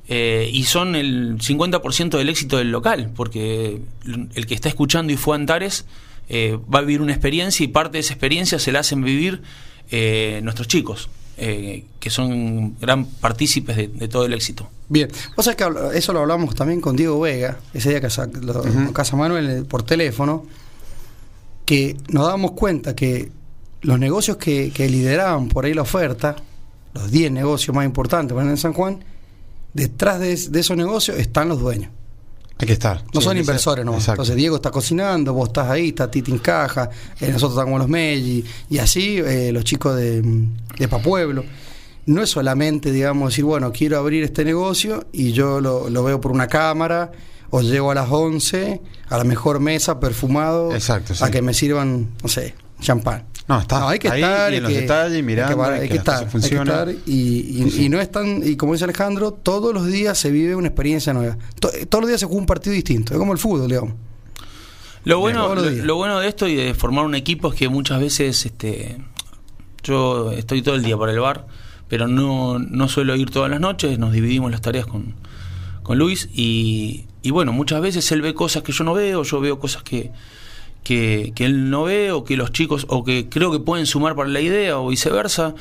Eh, 0.09 0.49
y 0.53 0.63
son 0.65 0.95
el 0.95 1.39
50% 1.39 2.17
del 2.17 2.29
éxito 2.29 2.59
del 2.59 2.71
local, 2.71 3.11
porque 3.17 3.81
el 4.35 4.47
que 4.47 4.55
está 4.55 4.69
escuchando 4.69 5.13
y 5.13 5.17
fue 5.17 5.35
a 5.35 5.41
Antares 5.41 5.85
eh, 6.29 6.59
va 6.73 6.79
a 6.79 6.83
vivir 6.83 7.03
una 7.03 7.13
experiencia 7.13 7.65
y 7.65 7.69
parte 7.69 7.95
de 7.95 8.01
esa 8.01 8.13
experiencia 8.15 8.59
se 8.61 8.71
la 8.71 8.81
hacen 8.81 9.03
vivir 9.03 9.43
eh, 9.91 10.41
nuestros 10.45 10.69
chicos, 10.69 11.09
eh, 11.39 11.85
que 11.99 12.11
son 12.11 12.79
gran 12.79 13.05
partícipes 13.07 13.77
de, 13.77 13.89
de 13.89 14.07
todo 14.09 14.27
el 14.27 14.33
éxito. 14.33 14.69
Bien, 14.89 15.09
vos 15.37 15.45
sabés 15.45 15.57
que 15.57 15.99
eso 15.99 16.13
lo 16.13 16.21
hablamos 16.21 16.55
también 16.55 16.81
con 16.81 16.95
Diego 16.95 17.19
Vega, 17.19 17.59
ese 17.75 17.91
día 17.91 18.01
que 18.01 18.09
sa- 18.11 18.27
lo- 18.27 18.63
con 18.63 18.93
Casa 18.93 19.17
Manuel 19.17 19.51
eh, 19.51 19.63
por 19.65 19.83
teléfono, 19.83 20.45
que 21.65 21.97
nos 22.09 22.25
dábamos 22.27 22.53
cuenta 22.53 22.95
que 22.95 23.31
los 23.83 23.99
negocios 23.99 24.37
que, 24.37 24.71
que 24.73 24.89
lideraban 24.89 25.49
por 25.49 25.65
ahí 25.65 25.75
la 25.75 25.83
oferta, 25.83 26.37
los 26.95 27.11
10 27.11 27.33
negocios 27.33 27.75
más 27.75 27.85
importantes 27.85 28.35
bueno, 28.35 28.51
en 28.51 28.57
San 28.57 28.73
Juan, 28.73 29.01
detrás 29.77 30.19
de, 30.21 30.33
es- 30.33 30.51
de 30.51 30.61
esos 30.61 30.77
negocios 30.77 31.19
están 31.19 31.49
los 31.49 31.61
dueños. 31.61 31.91
Hay 32.59 32.67
que 32.67 32.73
estar. 32.73 33.05
No 33.13 33.21
Sí, 33.21 33.27
son 33.27 33.37
inversores, 33.37 33.85
no. 33.85 33.93
Exacto. 33.93 34.13
Entonces 34.13 34.37
Diego 34.37 34.57
está 34.57 34.71
cocinando, 34.71 35.35
vos 35.35 35.49
estás 35.51 35.69
ahí, 35.69 35.89
está 35.89 36.11
Titi 36.11 36.31
en 36.33 36.39
caja, 36.39 36.89
eh, 37.21 37.27
nosotros 37.29 37.51
estamos 37.53 37.73
con 37.73 37.79
los 37.81 37.89
Melli, 37.89 38.45
y 38.71 38.79
así 38.79 39.19
eh, 39.19 39.51
los 39.53 39.63
chicos 39.65 39.95
de, 39.97 40.23
de 40.79 40.89
Papueblo. 40.89 41.45
No 42.07 42.23
es 42.23 42.31
solamente, 42.31 42.93
digamos, 42.93 43.31
decir, 43.33 43.45
bueno, 43.45 43.73
quiero 43.73 43.99
abrir 43.99 44.23
este 44.25 44.45
negocio 44.45 45.07
y 45.13 45.33
yo 45.33 45.61
lo, 45.61 45.91
lo 45.91 46.03
veo 46.05 46.21
por 46.21 46.33
una 46.33 46.47
cámara, 46.47 47.13
o 47.51 47.61
llego 47.61 47.91
a 47.91 47.95
las 47.95 48.09
11 48.11 48.81
a 49.11 49.19
la 49.19 49.25
mejor 49.25 49.61
mesa, 49.61 50.01
perfumado, 50.01 50.73
Exacto, 50.75 51.15
sí. 51.15 51.23
a 51.25 51.31
que 51.31 51.43
me 51.43 51.53
sirvan, 51.53 52.13
no 52.23 52.29
sé, 52.29 52.55
champán. 52.81 53.25
No, 53.49 53.61
está 53.61 53.89
hay 53.89 53.99
que 54.01 54.09
ahí 54.09 54.23
estar, 54.23 54.53
y 54.53 54.57
en 54.57 54.63
los 54.65 54.73
que- 54.73 54.81
detalles, 54.81 55.17
hay 55.17 55.23
mirando, 55.23 55.57
que, 55.65 55.71
hay 55.71 55.89
que 55.89 55.97
estar, 55.97 56.25
hay 56.25 56.41
que 56.41 56.57
estar 56.57 56.89
y, 56.91 57.13
y- 57.13 57.63
Sí, 57.65 57.71
sí. 57.71 57.85
y 57.85 57.89
no 57.89 58.01
es 58.01 58.11
tan, 58.11 58.43
y 58.45 58.57
como 58.57 58.73
dice 58.73 58.85
Alejandro, 58.85 59.31
todos 59.33 59.73
los 59.73 59.87
días 59.87 60.19
se 60.19 60.31
vive 60.33 60.57
una 60.57 60.67
experiencia 60.69 61.13
nueva. 61.13 61.39
To- 61.61 61.71
todos 61.89 62.03
los 62.03 62.09
días 62.09 62.19
se 62.21 62.27
juega 62.27 62.41
un 62.41 62.47
partido 62.47 62.75
distinto, 62.75 63.13
es 63.13 63.19
como 63.21 63.33
el 63.33 63.39
fútbol, 63.39 63.69
digamos. 63.69 63.95
Lo 65.05 65.21
bueno, 65.21 65.55
lo, 65.55 65.95
bueno 65.95 66.19
de 66.19 66.27
esto 66.29 66.49
y 66.49 66.57
de 66.57 66.75
formar 66.75 67.05
un 67.05 67.15
equipo 67.15 67.53
es 67.53 67.55
que 67.59 67.69
muchas 67.69 68.01
veces 68.01 68.45
este, 68.45 68.97
yo 69.85 70.33
estoy 70.33 70.63
todo 70.63 70.75
el 70.75 70.83
día 70.83 70.97
para 70.97 71.13
el 71.13 71.21
bar, 71.21 71.47
pero 71.87 72.09
no, 72.09 72.59
no 72.59 72.89
suelo 72.89 73.15
ir 73.15 73.31
todas 73.31 73.49
las 73.49 73.61
noches, 73.61 73.97
nos 74.01 74.13
dividimos 74.13 74.51
las 74.51 74.61
tareas 74.63 74.87
con, 74.87 75.15
con 75.85 75.97
Luis 75.99 76.29
y, 76.35 77.05
y 77.23 77.31
bueno, 77.31 77.53
muchas 77.53 77.81
veces 77.81 78.11
él 78.11 78.21
ve 78.23 78.35
cosas 78.35 78.65
que 78.65 78.73
yo 78.73 78.83
no 78.83 78.95
veo, 78.95 79.23
yo 79.23 79.41
veo 79.41 79.61
cosas 79.61 79.85
que, 79.85 80.11
que, 80.87 81.33
que 81.35 81.45
él 81.47 81.69
no 81.69 81.83
ve 81.83 82.13
o 82.13 82.23
que 82.23 82.37
los 82.37 82.53
chicos, 82.53 82.87
o 82.89 83.03
que 83.03 83.29
creo 83.29 83.51
que 83.51 83.59
pueden 83.59 83.87
sumar 83.87 84.15
para 84.15 84.29
la 84.29 84.41
idea 84.41 84.79
o 84.79 84.87
viceversa. 84.87 85.57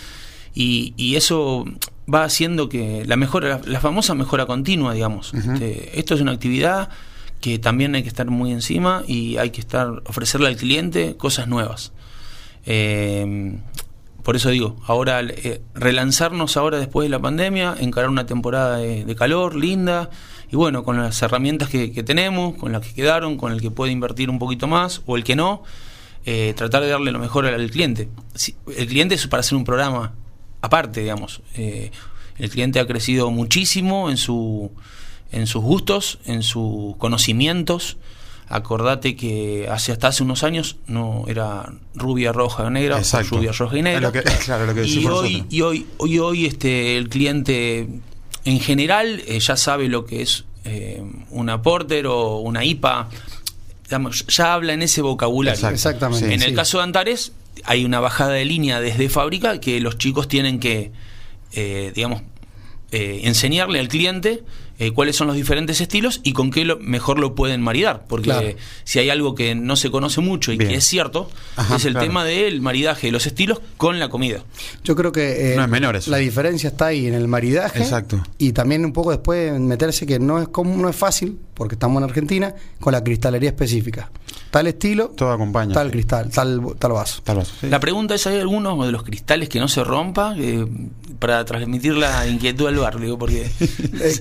Y, 0.54 0.94
y 0.98 1.16
eso 1.16 1.66
va 2.14 2.24
haciendo 2.24 2.70
que 2.70 3.04
la 3.08 3.16
mejora, 3.16 3.50
la, 3.50 3.62
la 3.66 3.80
famosa 3.80 4.14
mejora 4.14 4.46
continua, 4.46 4.94
digamos. 4.94 5.34
Este, 5.34 6.00
esto 6.00 6.14
es 6.14 6.22
una 6.22 6.32
actividad 6.32 6.90
que 7.42 7.58
también 7.58 7.96
hay 7.96 8.04
que 8.04 8.08
estar 8.08 8.30
muy 8.30 8.52
encima 8.52 9.02
y 9.08 9.38
hay 9.38 9.50
que 9.50 9.62
estar 9.62 10.04
ofrecerle 10.06 10.48
al 10.48 10.58
cliente 10.58 11.18
cosas 11.18 11.48
nuevas. 11.48 11.92
Eh, 12.68 13.58
por 14.22 14.36
eso 14.36 14.50
digo, 14.52 14.76
ahora 14.86 15.22
eh, 15.22 15.62
relanzarnos 15.74 16.56
ahora 16.56 16.78
después 16.78 17.06
de 17.06 17.10
la 17.10 17.20
pandemia, 17.20 17.76
encarar 17.80 18.12
una 18.12 18.28
temporada 18.28 18.78
de, 18.78 19.06
de 19.06 19.16
calor, 19.16 19.56
linda, 19.56 20.12
y 20.52 20.56
bueno, 20.56 20.84
con 20.84 20.98
las 20.98 21.22
herramientas 21.22 21.70
que, 21.70 21.92
que, 21.92 22.04
tenemos, 22.04 22.56
con 22.56 22.72
las 22.72 22.86
que 22.86 22.94
quedaron, 22.94 23.38
con 23.38 23.52
el 23.52 23.62
que 23.62 23.72
puede 23.72 23.92
invertir 23.92 24.30
un 24.30 24.40
poquito 24.40 24.68
más 24.68 25.02
o 25.06 25.16
el 25.18 25.24
que 25.24 25.36
no, 25.36 25.64
eh, 26.28 26.54
tratar 26.56 26.82
de 26.82 26.90
darle 26.90 27.12
lo 27.12 27.20
mejor 27.20 27.46
al, 27.46 27.70
cliente. 27.70 28.10
Si, 28.34 28.56
el 28.76 28.88
cliente 28.88 29.14
es 29.14 29.28
para 29.28 29.42
hacer 29.42 29.56
un 29.56 29.64
programa 29.64 30.14
aparte, 30.62 31.02
digamos. 31.02 31.42
Eh, 31.56 31.92
el 32.40 32.50
cliente 32.50 32.80
ha 32.80 32.88
crecido 32.88 33.30
muchísimo 33.30 34.10
en, 34.10 34.18
su, 34.18 34.72
en 35.32 35.46
sus 35.46 35.64
gustos, 35.64 36.18
en 36.26 36.42
sus 36.42 36.96
conocimientos. 36.98 37.98
Acordate 38.48 39.16
que 39.16 39.68
hace 39.72 39.92
hasta 39.92 40.08
hace 40.08 40.24
unos 40.24 40.44
años 40.44 40.78
no 40.88 41.26
era 41.28 41.72
rubia, 41.94 42.32
roja, 42.32 42.70
negra, 42.72 42.98
Exacto. 42.98 43.38
rubia, 43.38 43.52
roja 43.52 43.78
y 43.78 43.82
negra. 43.84 44.02
Lo 44.02 44.12
que, 44.12 44.24
claro, 44.24 44.66
lo 44.66 44.74
que 44.74 44.86
y, 44.86 45.06
hoy, 45.06 45.46
y 45.50 45.62
hoy, 45.62 45.88
hoy, 45.98 46.20
hoy, 46.20 46.46
este, 46.46 46.98
el 46.98 47.10
cliente 47.10 47.88
en 48.46 48.60
general 48.60 49.24
eh, 49.28 49.40
ya 49.40 49.58
sabe 49.58 49.90
lo 49.90 50.06
que 50.06 50.22
es 50.22 50.46
eh, 50.64 51.04
una 51.30 51.62
porter 51.62 52.08
o 52.08 52.38
una 52.38 52.64
IPA. 52.64 53.10
Digamos, 53.84 54.26
ya 54.28 54.54
habla 54.54 54.74
en 54.74 54.82
ese 54.82 55.02
vocabulario. 55.02 55.56
Exacto. 55.56 55.76
Exactamente. 55.76 56.34
En 56.34 56.40
sí. 56.40 56.48
el 56.48 56.56
caso 56.56 56.80
de 56.80 56.86
Antares, 56.86 57.34
hay 57.64 57.86
una 57.86 58.00
bajada 58.00 58.34
de 58.34 58.46
línea 58.46 58.80
desde 58.82 59.10
fábrica 59.10 59.60
que 59.60 59.80
los 59.80 59.98
chicos 59.98 60.28
tienen 60.28 60.60
que, 60.60 60.92
eh, 61.54 61.92
digamos, 61.94 62.24
eh, 62.92 63.22
enseñarle 63.24 63.80
al 63.80 63.88
cliente 63.88 64.44
eh, 64.80 64.92
cuáles 64.92 65.16
son 65.16 65.28
los 65.28 65.36
diferentes 65.36 65.80
estilos 65.82 66.20
y 66.24 66.34
con 66.34 66.52
qué 66.52 66.66
lo, 66.66 66.78
mejor 66.80 67.20
lo 67.20 67.36
pueden 67.36 67.62
maridar. 67.62 68.06
Porque 68.08 68.26
Claro. 68.30 68.50
si 68.84 69.00
hay 69.00 69.10
algo 69.10 69.36
que 69.36 69.56
no 69.56 69.76
se 69.76 69.90
conoce 69.92 70.22
mucho 70.22 70.52
y 70.52 70.58
Bien. 70.58 70.72
que 70.72 70.78
es 70.78 70.84
cierto, 70.86 71.30
Ajá, 71.56 71.76
es 71.78 71.86
el 71.86 71.94
claro. 71.94 72.08
tema 72.08 72.26
del 72.26 72.62
maridaje 72.62 73.08
de 73.08 73.12
los 73.12 73.26
estilos 73.26 73.62
con 73.78 74.00
la 74.00 74.10
comida. 74.10 74.44
Yo 74.84 74.96
creo 74.96 75.12
que 75.12 75.54
eh, 75.54 75.56
No 75.56 75.64
es 75.64 75.70
menor 75.70 75.96
eso. 75.96 76.12
la 76.12 76.18
diferencia 76.18 76.70
está 76.70 76.88
ahí 76.88 77.08
en 77.08 77.14
el 77.14 77.28
maridaje. 77.28 77.80
Exacto. 77.80 78.22
Y 78.38 78.52
también 78.54 78.84
un 78.86 78.94
poco 78.94 79.12
después 79.12 79.60
meterse 79.60 80.06
que 80.06 80.20
no 80.20 80.42
es 80.42 80.48
como, 80.50 80.76
no 80.76 80.90
es 80.90 80.96
fácil, 80.96 81.38
porque 81.54 81.76
estamos 81.76 82.00
en 82.02 82.10
Argentina, 82.10 82.54
con 82.80 82.92
la 82.92 83.04
cristalería 83.04 83.50
específica. 83.50 84.12
Tal 84.52 84.68
estilo, 84.68 85.10
Todo 85.10 85.32
acompaña. 85.32 85.74
tal 85.74 85.88
sí. 85.88 85.92
cristal, 85.94 86.30
tal, 86.30 86.62
tal 86.80 86.92
vaso. 86.94 87.22
Tal 87.24 87.38
vez, 87.38 87.52
sí. 87.62 87.68
La 87.68 87.80
pregunta 87.80 88.16
es, 88.16 88.26
¿hay 88.28 88.40
alguno 88.40 88.86
de 88.86 88.92
los 88.92 89.04
cristales 89.04 89.50
que 89.50 89.60
no 89.60 89.68
se 89.68 89.84
rompa? 89.84 90.34
Eh, 90.38 90.66
para 91.20 91.44
transmitir 91.46 91.94
la 91.96 92.28
inquietud 92.28 92.68
al 92.68 92.76
bar, 92.78 93.00
digo, 93.00 93.18
porque 93.18 93.50
Eh, 93.60 94.18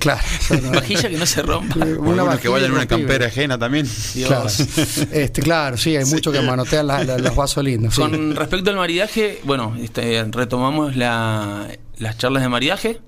claro. 0.49 0.71
vajilla 0.75 1.09
que 1.09 1.17
no 1.17 1.27
se 1.27 1.43
rompa. 1.43 1.77
O 1.85 2.01
una 2.01 2.39
que 2.39 2.49
vayan 2.49 2.71
en 2.71 2.77
una 2.77 2.87
campera 2.87 3.27
ajena 3.27 3.59
también. 3.59 3.89
Dios. 4.15 4.29
Claro. 4.29 4.47
Este, 5.13 5.43
claro, 5.43 5.77
sí, 5.77 5.97
hay 5.97 6.05
muchos 6.05 6.33
que 6.33 6.41
manotean 6.41 6.87
la- 6.87 7.05
la- 7.05 7.19
los 7.19 7.35
vasos 7.37 7.63
lindos. 7.65 7.95
sí. 7.95 8.01
Con 8.01 8.35
respecto 8.37 8.71
al 8.71 8.77
maridaje, 8.77 9.41
bueno, 9.45 9.77
este, 9.81 10.25
retomamos 10.31 10.97
la- 10.97 11.69
las 11.99 12.19
charlas 12.19 12.43
de 12.43 12.49
maridaje 12.49 13.01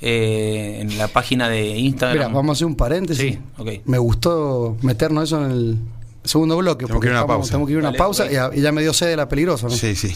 eh, 0.00 0.78
en 0.80 0.98
la 0.98 1.08
página 1.08 1.48
de 1.48 1.68
Instagram. 1.78 2.16
Mira, 2.18 2.28
vamos 2.28 2.50
a 2.50 2.52
hacer 2.54 2.66
un 2.66 2.76
paréntesis. 2.76 3.38
Sí. 3.64 3.80
Me 3.86 3.98
gustó 3.98 4.76
meternos 4.82 5.24
eso 5.24 5.44
en 5.44 5.50
el 5.50 5.78
segundo 6.24 6.56
bloque. 6.58 6.84
Tenemos 6.84 6.96
porque 6.96 7.06
que 7.08 7.12
ir 7.12 7.16
a 7.16 7.24
una 7.24 7.24
estamos- 7.24 7.38
pausa. 7.38 7.50
Tenemos 7.52 7.66
que 7.68 7.72
ir 7.72 7.76
a 7.76 7.80
una 7.80 7.88
Dale, 7.88 7.98
pausa 7.98 8.26
y, 8.26 8.32
ya- 8.34 8.50
y 8.54 8.60
ya 8.60 8.72
me 8.72 8.82
dio 8.82 8.92
sed 8.92 9.06
de 9.08 9.16
la 9.16 9.28
peligrosa. 9.28 9.68
¿no? 9.68 9.72
Sí, 9.74 9.96
sí. 9.96 10.14